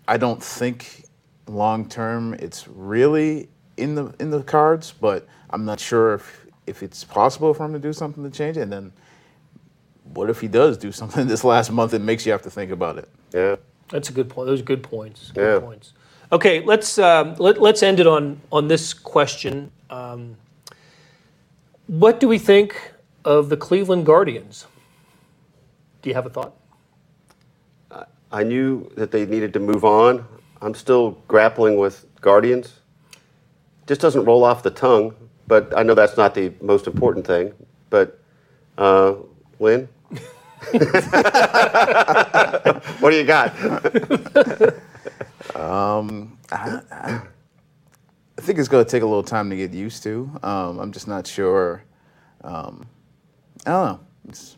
I 0.08 0.16
don't 0.16 0.42
think 0.42 1.04
long 1.46 1.88
term 1.88 2.34
it's 2.34 2.66
really 2.66 3.48
in 3.76 3.94
the 3.94 4.12
in 4.18 4.30
the 4.30 4.42
cards, 4.42 4.92
but 5.00 5.28
I'm 5.50 5.64
not 5.64 5.78
sure 5.78 6.14
if 6.14 6.46
if 6.66 6.82
it's 6.82 7.04
possible 7.04 7.54
for 7.54 7.64
him 7.64 7.72
to 7.72 7.78
do 7.78 7.92
something 7.92 8.24
to 8.24 8.30
change 8.30 8.56
it. 8.56 8.62
And 8.62 8.72
then 8.72 8.92
what 10.16 10.30
if 10.30 10.40
he 10.40 10.48
does 10.48 10.78
do 10.78 10.90
something 10.90 11.26
this 11.32 11.44
last 11.44 11.70
month 11.70 11.92
that 11.92 12.00
makes 12.00 12.26
you 12.26 12.32
have 12.32 12.42
to 12.42 12.50
think 12.50 12.70
about 12.72 12.98
it? 12.98 13.08
Yeah. 13.32 13.56
That's 13.88 14.08
a 14.10 14.12
good 14.12 14.28
point. 14.28 14.46
Those 14.46 14.60
are 14.60 14.64
good 14.64 14.82
points. 14.82 15.30
Good 15.32 15.54
Yeah. 15.54 15.60
points. 15.60 15.92
Okay, 16.32 16.60
let's 16.60 16.98
um, 16.98 17.36
let, 17.38 17.60
let's 17.60 17.84
end 17.84 18.00
it 18.00 18.06
on 18.08 18.40
on 18.50 18.66
this 18.66 18.92
question. 18.92 19.70
Um, 19.90 20.36
what 21.86 22.18
do 22.18 22.26
we 22.26 22.38
think 22.38 22.92
of 23.24 23.48
the 23.48 23.56
Cleveland 23.56 24.06
Guardians? 24.06 24.66
Do 26.02 26.10
you 26.10 26.14
have 26.14 26.26
a 26.26 26.30
thought? 26.30 26.54
I 28.32 28.42
knew 28.42 28.90
that 28.96 29.12
they 29.12 29.24
needed 29.24 29.52
to 29.52 29.60
move 29.60 29.84
on. 29.84 30.26
I'm 30.60 30.74
still 30.74 31.12
grappling 31.28 31.76
with 31.76 32.06
Guardians. 32.20 32.80
Just 33.86 34.00
doesn't 34.00 34.24
roll 34.24 34.42
off 34.42 34.64
the 34.64 34.70
tongue, 34.70 35.14
but 35.46 35.72
I 35.76 35.84
know 35.84 35.94
that's 35.94 36.16
not 36.16 36.34
the 36.34 36.52
most 36.60 36.88
important 36.88 37.24
thing. 37.24 37.52
But, 37.88 38.18
uh, 38.76 39.14
Lynn? 39.60 39.88
what 43.00 43.10
do 43.10 43.16
you 43.16 43.24
got? 43.24 43.52
I 46.48 47.20
think 48.40 48.58
it's 48.58 48.68
going 48.68 48.84
to 48.84 48.90
take 48.90 49.02
a 49.02 49.06
little 49.06 49.22
time 49.22 49.50
to 49.50 49.56
get 49.56 49.72
used 49.72 50.02
to. 50.04 50.30
Um, 50.42 50.78
I'm 50.78 50.92
just 50.92 51.08
not 51.08 51.26
sure. 51.26 51.82
Um, 52.44 52.86
I 53.66 53.70
don't 53.70 53.86
know. 53.86 54.00
It's, 54.28 54.56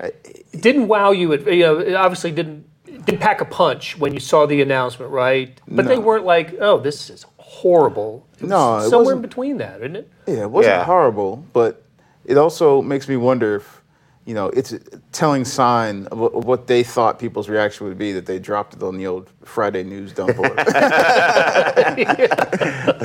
It 0.00 0.60
didn't 0.60 0.88
wow 0.88 1.10
you. 1.10 1.32
At, 1.32 1.46
you 1.46 1.62
know, 1.64 1.78
it 1.78 1.94
obviously 1.94 2.30
didn't 2.32 2.66
didn't 2.84 3.20
pack 3.20 3.40
a 3.40 3.44
punch 3.44 3.98
when 3.98 4.14
you 4.14 4.20
saw 4.20 4.46
the 4.46 4.62
announcement, 4.62 5.10
right? 5.10 5.60
But 5.66 5.86
they 5.86 5.98
weren't 5.98 6.24
like, 6.24 6.54
oh, 6.60 6.78
this 6.78 7.10
is 7.10 7.26
horrible. 7.38 8.26
It 8.36 8.42
was 8.42 8.50
No, 8.50 8.76
it 8.78 8.88
somewhere 8.88 9.14
in 9.14 9.22
between 9.22 9.56
that, 9.58 9.80
isn't 9.80 9.96
it? 9.96 10.10
Yeah, 10.26 10.42
it 10.42 10.50
wasn't 10.50 10.76
Yeah. 10.76 10.84
horrible, 10.84 11.44
but 11.52 11.82
it 12.24 12.36
also 12.38 12.80
makes 12.82 13.08
me 13.08 13.16
wonder 13.16 13.56
if, 13.56 13.82
you 14.26 14.34
know, 14.34 14.46
it's 14.48 14.72
a 14.72 14.78
telling 15.12 15.44
sign 15.44 16.06
of 16.06 16.18
what, 16.18 16.66
they 16.66 16.82
thought 16.82 17.18
people's 17.18 17.48
reaction 17.48 17.86
would 17.86 17.98
be 17.98 18.12
that 18.12 18.24
they 18.24 18.38
dropped 18.38 18.72
it 18.74 18.82
on 18.82 18.96
the 18.96 19.06
old 19.06 19.30
Friday 19.44 19.84
news 19.84 20.12
dump 20.12 20.34
board. 20.36 20.56
Let's 20.66 20.70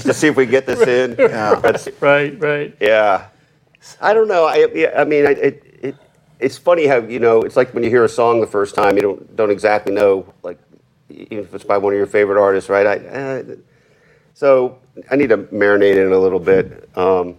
just 0.05 0.21
see 0.21 0.27
if 0.27 0.37
we 0.37 0.45
get 0.45 0.65
this 0.65 0.81
in. 0.87 1.15
That's, 1.15 1.89
Right, 2.01 2.39
right. 2.39 2.75
yeah. 2.79 3.27
I 4.01 4.13
don't 4.13 4.27
know. 4.29 4.45
I, 4.45 4.91
I 4.95 5.03
mean, 5.03 5.25
I, 5.25 5.31
it, 5.31 5.79
it, 5.81 5.95
it's 6.39 6.57
funny 6.57 6.87
how, 6.87 6.99
you 6.99 7.19
know, 7.19 7.41
it's 7.41 7.57
like 7.57 7.73
when 7.73 7.83
you 7.83 7.89
hear 7.89 8.05
a 8.05 8.09
song 8.09 8.39
the 8.39 8.47
first 8.47 8.73
time, 8.75 8.95
you 8.95 9.01
don't, 9.01 9.35
don't 9.35 9.51
exactly 9.51 9.93
know, 9.93 10.33
like, 10.43 10.57
even 11.09 11.39
if 11.39 11.53
it's 11.53 11.65
by 11.65 11.77
one 11.77 11.91
of 11.93 11.97
your 11.97 12.07
favorite 12.07 12.41
artists, 12.41 12.69
right? 12.69 12.87
I, 12.87 12.97
uh, 13.07 13.43
so 14.35 14.77
I 15.11 15.15
need 15.17 15.29
to 15.29 15.37
marinate 15.37 15.97
in 15.97 16.11
a 16.13 16.17
little 16.19 16.39
bit. 16.39 16.89
Um, 16.97 17.35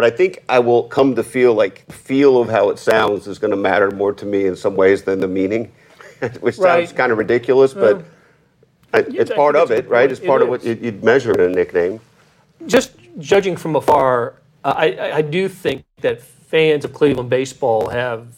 but 0.00 0.10
I 0.10 0.16
think 0.16 0.42
I 0.48 0.60
will 0.60 0.84
come 0.84 1.14
to 1.16 1.22
feel 1.22 1.52
like 1.52 1.84
feel 1.92 2.40
of 2.40 2.48
how 2.48 2.70
it 2.70 2.78
sounds 2.78 3.26
is 3.26 3.38
going 3.38 3.50
to 3.50 3.56
matter 3.58 3.90
more 3.90 4.14
to 4.14 4.24
me 4.24 4.46
in 4.46 4.56
some 4.56 4.74
ways 4.74 5.02
than 5.02 5.20
the 5.20 5.28
meaning, 5.28 5.70
which 6.40 6.54
sounds 6.54 6.90
kind 6.92 7.12
of 7.12 7.18
ridiculous, 7.18 7.74
but 7.74 8.02
I, 8.94 9.00
it's 9.00 9.30
part 9.30 9.56
of 9.56 9.70
it, 9.70 9.86
right? 9.90 10.04
point. 10.04 10.12
It's 10.12 10.20
It 10.22 10.26
part 10.26 10.40
of 10.40 10.48
what 10.48 10.64
you'd, 10.64 10.82
you'd 10.82 11.04
measure 11.04 11.32
in 11.32 11.40
a 11.52 11.54
nickname. 11.54 12.00
just 12.66 12.92
judging 13.18 13.56
from 13.58 13.76
afar, 13.76 14.36
uh, 14.64 14.72
I, 14.74 14.86
I- 14.92 15.16
I 15.16 15.22
do 15.22 15.48
think 15.50 15.84
that 16.00 16.22
fans 16.22 16.86
of 16.86 16.94
Cleveland 16.94 17.28
baseball 17.28 17.90
have 17.90 18.28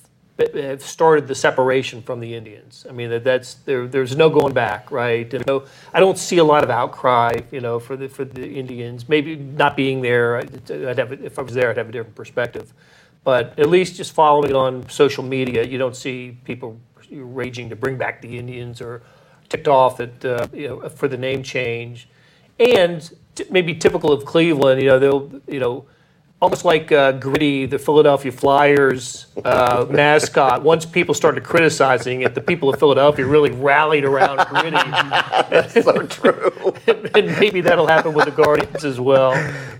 have 0.55 0.83
started 0.83 1.28
the 1.28 1.35
separation 1.35 2.02
from 2.02 2.20
the 2.20 2.35
Indians. 2.35 2.87
I 2.88 2.92
mean, 2.92 3.11
that 3.11 3.24
that's 3.24 3.55
there. 3.55 3.87
There's 3.87 4.16
no 4.16 4.31
going 4.31 4.55
back, 4.55 4.90
right? 4.90 5.33
And 5.33 5.44
I 5.92 6.00
don't 6.00 6.18
see 6.18 6.38
a 6.38 6.44
lot 6.44 6.64
of 6.64 6.70
outcry, 6.70 7.40
you 7.50 7.61
know, 7.61 7.78
for 7.78 7.96
the 7.96 8.09
for 8.09 8.24
the 8.24 8.48
Indians. 8.48 9.09
Maybe 9.09 9.37
not 9.37 9.76
being 9.76 10.00
there, 10.02 10.38
I'd 10.38 10.70
I'd 10.70 10.98
have 10.98 11.12
if 11.12 11.38
I 11.38 11.42
was 11.42 11.55
there, 11.55 11.70
I'd 11.70 11.76
have 11.76 11.88
a 11.88 11.92
different 11.92 12.16
perspective. 12.16 12.72
But 13.24 13.59
at 13.59 13.68
least 13.68 13.96
just 13.96 14.12
following 14.12 14.50
it 14.50 14.57
on 14.57 14.88
social 14.88 15.22
media, 15.22 15.64
you 15.64 15.78
don't 15.78 15.96
see 15.96 16.37
people 16.44 16.78
raging 17.11 17.68
to 17.70 17.76
bring 17.76 17.96
back 17.96 18.20
the 18.20 18.38
Indians 18.38 18.81
or 18.81 19.02
ticked 19.48 19.68
off 19.68 20.00
at 20.00 20.24
uh, 20.24 20.46
you 20.52 20.68
know 20.68 20.88
for 20.88 21.09
the 21.09 21.16
name 21.16 21.42
change, 21.42 22.09
and 22.59 23.12
t- 23.35 23.44
maybe 23.50 23.74
typical 23.74 24.12
of 24.12 24.24
Cleveland, 24.24 24.81
you 24.81 24.88
know 24.88 24.98
they'll 24.98 25.40
you 25.46 25.61
know 25.61 25.85
almost 26.42 26.64
like 26.64 26.90
uh, 26.90 27.12
Gritty, 27.12 27.66
the 27.66 27.78
Philadelphia 27.78 28.33
Flyers 28.33 29.26
uh, 29.44 29.87
mascot. 29.88 30.62
Once 30.62 30.85
people 30.85 31.14
started 31.14 31.44
criticizing 31.44 32.22
it, 32.22 32.35
the 32.35 32.40
people 32.40 32.68
of 32.68 32.81
Philadelphia 32.81 33.24
really 33.24 33.52
rallied 33.52 34.05
around 34.05 34.44
Gritty, 34.48 34.70
That's 35.50 35.72
So 35.72 36.02
true. 36.09 36.74
and 37.14 37.26
maybe 37.38 37.61
that'll 37.61 37.87
happen 37.87 38.12
with 38.12 38.24
the 38.24 38.33
Guardians 38.33 38.85
as 38.85 38.98
well. 38.98 39.35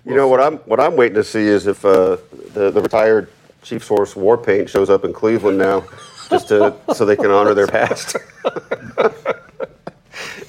You 0.07 0.15
know 0.15 0.29
what 0.29 0.41
I'm 0.41 0.59
what 0.59 0.79
I'm 0.79 0.97
waiting 0.97 1.17
to 1.17 1.25
see 1.25 1.43
is 1.43 1.67
if 1.67 1.85
uh, 1.85 2.17
the 2.55 2.71
the 2.71 2.81
retired 2.81 3.29
Chiefs 3.63 3.89
horse 3.89 4.15
War 4.15 4.39
Paint 4.39 4.71
shows 4.71 4.89
up 4.89 5.05
in 5.05 5.13
Cleveland 5.13 5.59
now, 5.59 5.85
just 6.31 6.49
to 6.49 6.77
so 6.95 7.05
they 7.05 7.17
can 7.17 7.33
honor 7.33 7.55
their 7.55 7.67
past. 7.67 8.17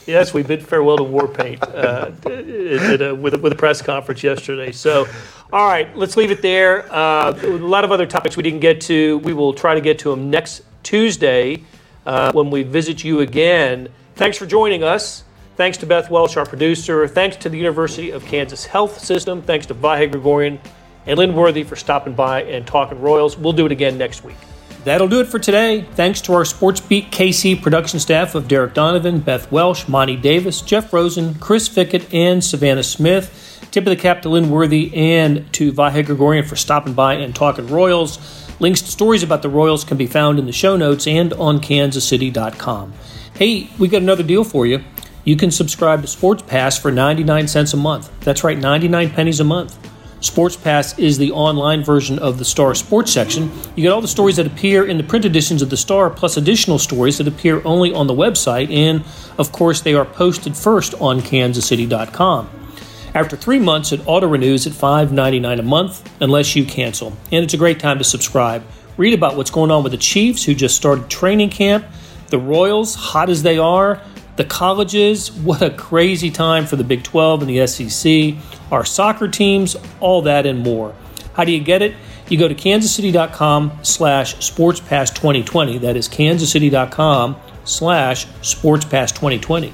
Yes, 0.05 0.33
we 0.33 0.43
bid 0.43 0.65
farewell 0.65 0.97
to 0.97 1.03
war 1.03 1.27
paint 1.27 1.61
uh, 1.63 2.11
a, 2.25 3.13
with, 3.13 3.33
a, 3.33 3.39
with 3.41 3.53
a 3.53 3.55
press 3.55 3.81
conference 3.81 4.23
yesterday. 4.23 4.71
So, 4.71 5.07
all 5.51 5.67
right, 5.67 5.95
let's 5.95 6.17
leave 6.17 6.31
it 6.31 6.41
there. 6.41 6.91
Uh, 6.93 7.33
a 7.43 7.47
lot 7.57 7.83
of 7.83 7.91
other 7.91 8.05
topics 8.05 8.37
we 8.37 8.43
didn't 8.43 8.59
get 8.59 8.81
to. 8.81 9.19
We 9.19 9.33
will 9.33 9.53
try 9.53 9.75
to 9.75 9.81
get 9.81 9.99
to 9.99 10.09
them 10.09 10.29
next 10.29 10.63
Tuesday 10.83 11.63
uh, 12.05 12.31
when 12.31 12.49
we 12.49 12.63
visit 12.63 13.03
you 13.03 13.21
again. 13.21 13.89
Thanks 14.15 14.37
for 14.37 14.45
joining 14.45 14.83
us. 14.83 15.23
Thanks 15.55 15.77
to 15.77 15.85
Beth 15.85 16.09
Welsh, 16.09 16.35
our 16.35 16.45
producer. 16.45 17.07
Thanks 17.07 17.35
to 17.37 17.49
the 17.49 17.57
University 17.57 18.09
of 18.11 18.25
Kansas 18.25 18.65
Health 18.65 18.99
System. 18.99 19.41
Thanks 19.41 19.67
to 19.67 19.75
Vahe 19.75 20.09
Gregorian 20.11 20.59
and 21.05 21.19
Lynn 21.19 21.35
Worthy 21.35 21.63
for 21.63 21.75
stopping 21.75 22.13
by 22.13 22.43
and 22.43 22.65
talking 22.65 22.99
Royals. 22.99 23.37
We'll 23.37 23.53
do 23.53 23.65
it 23.65 23.71
again 23.71 23.97
next 23.97 24.23
week. 24.23 24.37
That'll 24.83 25.07
do 25.07 25.21
it 25.21 25.27
for 25.27 25.39
today. 25.39 25.81
Thanks 25.93 26.19
to 26.21 26.33
our 26.33 26.43
Sports 26.43 26.81
Beat 26.81 27.09
KC 27.09 27.61
production 27.61 27.99
staff 27.99 28.35
of 28.35 28.49
Derek 28.49 28.73
Donovan, 28.73 29.19
Beth 29.19 29.49
Welsh, 29.49 29.87
Monty 29.87 30.17
Davis, 30.17 30.59
Jeff 30.59 30.91
Rosen, 30.91 31.35
Chris 31.35 31.69
Fickett, 31.69 32.13
and 32.13 32.43
Savannah 32.43 32.83
Smith. 32.83 33.67
Tip 33.71 33.85
of 33.85 33.89
the 33.91 33.95
cap 33.95 34.21
to 34.23 34.29
Lynn 34.29 34.49
Worthy 34.49 34.93
and 34.93 35.51
to 35.53 35.71
Vahe 35.71 36.05
Gregorian 36.05 36.45
for 36.45 36.57
stopping 36.57 36.93
by 36.93 37.13
and 37.15 37.33
talking 37.33 37.67
Royals. 37.67 38.19
Links 38.59 38.81
to 38.81 38.91
stories 38.91 39.23
about 39.23 39.41
the 39.41 39.49
Royals 39.49 39.83
can 39.83 39.97
be 39.97 40.05
found 40.05 40.37
in 40.37 40.45
the 40.45 40.51
show 40.51 40.75
notes 40.75 41.07
and 41.07 41.33
on 41.33 41.59
kansascity.com. 41.59 42.93
Hey, 43.35 43.69
we 43.79 43.87
got 43.87 44.01
another 44.01 44.21
deal 44.23 44.43
for 44.43 44.65
you. 44.67 44.83
You 45.23 45.37
can 45.37 45.49
subscribe 45.49 46.01
to 46.01 46.07
Sports 46.07 46.43
Pass 46.43 46.77
for 46.77 46.91
99 46.91 47.47
cents 47.47 47.73
a 47.73 47.77
month. 47.77 48.11
That's 48.19 48.43
right, 48.43 48.57
99 48.57 49.11
pennies 49.11 49.39
a 49.39 49.45
month. 49.45 49.77
Sports 50.23 50.55
Pass 50.55 50.97
is 50.97 51.17
the 51.17 51.31
online 51.31 51.83
version 51.83 52.17
of 52.17 52.37
the 52.37 52.45
Star 52.45 52.73
Sports 52.75 53.11
section. 53.11 53.51
You 53.75 53.83
get 53.83 53.91
all 53.91 53.99
the 53.99 54.07
stories 54.07 54.37
that 54.37 54.47
appear 54.47 54.85
in 54.85 54.95
the 54.95 55.03
print 55.03 55.25
editions 55.25 55.61
of 55.61 55.69
the 55.69 55.75
Star, 55.75 56.09
plus 56.09 56.37
additional 56.37 56.79
stories 56.79 57.17
that 57.17 57.27
appear 57.27 57.61
only 57.65 57.93
on 57.93 58.07
the 58.07 58.13
website, 58.13 58.73
and 58.73 59.03
of 59.37 59.51
course, 59.51 59.81
they 59.81 59.93
are 59.93 60.05
posted 60.05 60.55
first 60.55 60.93
on 61.01 61.19
kansascity.com. 61.19 62.49
After 63.13 63.35
three 63.35 63.59
months, 63.59 63.91
it 63.91 63.99
auto 64.05 64.27
renews 64.27 64.65
at 64.65 64.71
$5.99 64.71 65.59
a 65.59 65.61
month 65.61 66.09
unless 66.21 66.55
you 66.55 66.63
cancel. 66.63 67.09
And 67.33 67.43
it's 67.43 67.53
a 67.53 67.57
great 67.57 67.81
time 67.81 67.97
to 67.97 68.05
subscribe. 68.05 68.63
Read 68.95 69.13
about 69.13 69.35
what's 69.35 69.51
going 69.51 69.71
on 69.71 69.83
with 69.83 69.91
the 69.91 69.97
Chiefs, 69.97 70.45
who 70.45 70.55
just 70.55 70.77
started 70.77 71.09
training 71.09 71.49
camp, 71.49 71.85
the 72.29 72.39
Royals, 72.39 72.95
hot 72.95 73.29
as 73.29 73.43
they 73.43 73.57
are, 73.57 74.01
the 74.35 74.45
colleges, 74.45 75.31
what 75.31 75.61
a 75.61 75.69
crazy 75.69 76.31
time 76.31 76.65
for 76.65 76.75
the 76.75 76.83
Big 76.83 77.03
12 77.03 77.43
and 77.43 77.49
the 77.49 77.67
SEC, 77.67 78.52
our 78.73 78.83
soccer 78.83 79.27
teams, 79.27 79.77
all 79.99 80.23
that 80.23 80.45
and 80.45 80.59
more. 80.59 80.93
How 81.33 81.45
do 81.45 81.51
you 81.51 81.63
get 81.63 81.81
it? 81.81 81.95
You 82.27 82.37
go 82.37 82.47
to 82.47 82.55
kansascity.com 82.55 83.79
slash 83.83 84.35
sportspass2020. 84.37 85.81
That 85.81 85.95
is 85.95 86.09
kansascity.com 86.09 87.35
slash 87.63 88.25
sportspass2020. 88.27 89.61
Do 89.61 89.71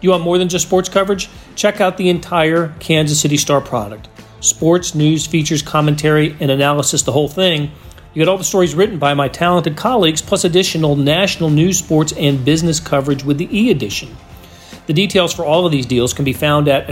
you 0.00 0.10
want 0.10 0.22
more 0.22 0.38
than 0.38 0.48
just 0.48 0.66
sports 0.66 0.88
coverage? 0.88 1.28
Check 1.56 1.80
out 1.80 1.96
the 1.96 2.08
entire 2.08 2.74
Kansas 2.80 3.20
City 3.20 3.36
Star 3.36 3.60
product. 3.60 4.08
Sports, 4.40 4.94
news, 4.94 5.26
features, 5.26 5.60
commentary, 5.60 6.36
and 6.40 6.50
analysis, 6.50 7.02
the 7.02 7.12
whole 7.12 7.28
thing. 7.28 7.70
You 8.14 8.22
get 8.22 8.28
all 8.28 8.38
the 8.38 8.44
stories 8.44 8.74
written 8.74 8.98
by 8.98 9.14
my 9.14 9.28
talented 9.28 9.76
colleagues, 9.76 10.22
plus 10.22 10.44
additional 10.44 10.96
national 10.96 11.50
news, 11.50 11.78
sports, 11.78 12.12
and 12.12 12.44
business 12.44 12.80
coverage 12.80 13.24
with 13.24 13.38
the 13.38 13.48
e 13.56 13.70
edition. 13.70 14.16
The 14.86 14.94
details 14.94 15.34
for 15.34 15.44
all 15.44 15.66
of 15.66 15.72
these 15.72 15.84
deals 15.84 16.14
can 16.14 16.24
be 16.24 16.32
found 16.32 16.68
at 16.68 16.88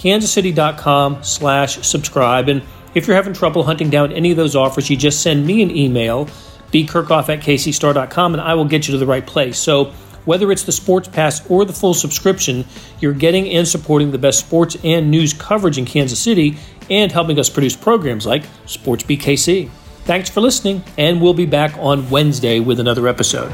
account.kansascity.com 0.00 1.22
slash 1.22 1.86
subscribe. 1.86 2.48
And 2.48 2.62
if 2.94 3.06
you're 3.06 3.16
having 3.16 3.34
trouble 3.34 3.62
hunting 3.64 3.90
down 3.90 4.12
any 4.12 4.30
of 4.30 4.36
those 4.36 4.56
offers, 4.56 4.90
you 4.90 4.96
just 4.96 5.22
send 5.22 5.46
me 5.46 5.62
an 5.62 5.70
email, 5.70 6.26
bkerkhoff 6.72 7.28
at 7.28 7.40
kcstar.com, 7.40 8.34
and 8.34 8.40
I 8.40 8.54
will 8.54 8.64
get 8.64 8.88
you 8.88 8.92
to 8.92 8.98
the 8.98 9.06
right 9.06 9.26
place. 9.26 9.58
So 9.58 9.92
whether 10.24 10.50
it's 10.52 10.64
the 10.64 10.72
sports 10.72 11.08
pass 11.08 11.48
or 11.48 11.64
the 11.64 11.72
full 11.72 11.94
subscription, 11.94 12.64
you're 13.00 13.14
getting 13.14 13.48
and 13.50 13.66
supporting 13.66 14.10
the 14.10 14.18
best 14.18 14.40
sports 14.40 14.76
and 14.84 15.10
news 15.10 15.32
coverage 15.32 15.78
in 15.78 15.84
Kansas 15.84 16.18
City 16.18 16.56
and 16.90 17.10
helping 17.12 17.38
us 17.38 17.48
produce 17.48 17.76
programs 17.76 18.26
like 18.26 18.44
Sports 18.66 19.04
Beat 19.04 19.20
KC. 19.20 19.70
Thanks 20.04 20.28
for 20.28 20.40
listening, 20.40 20.82
and 20.98 21.22
we'll 21.22 21.34
be 21.34 21.46
back 21.46 21.76
on 21.78 22.10
Wednesday 22.10 22.58
with 22.58 22.80
another 22.80 23.06
episode. 23.06 23.50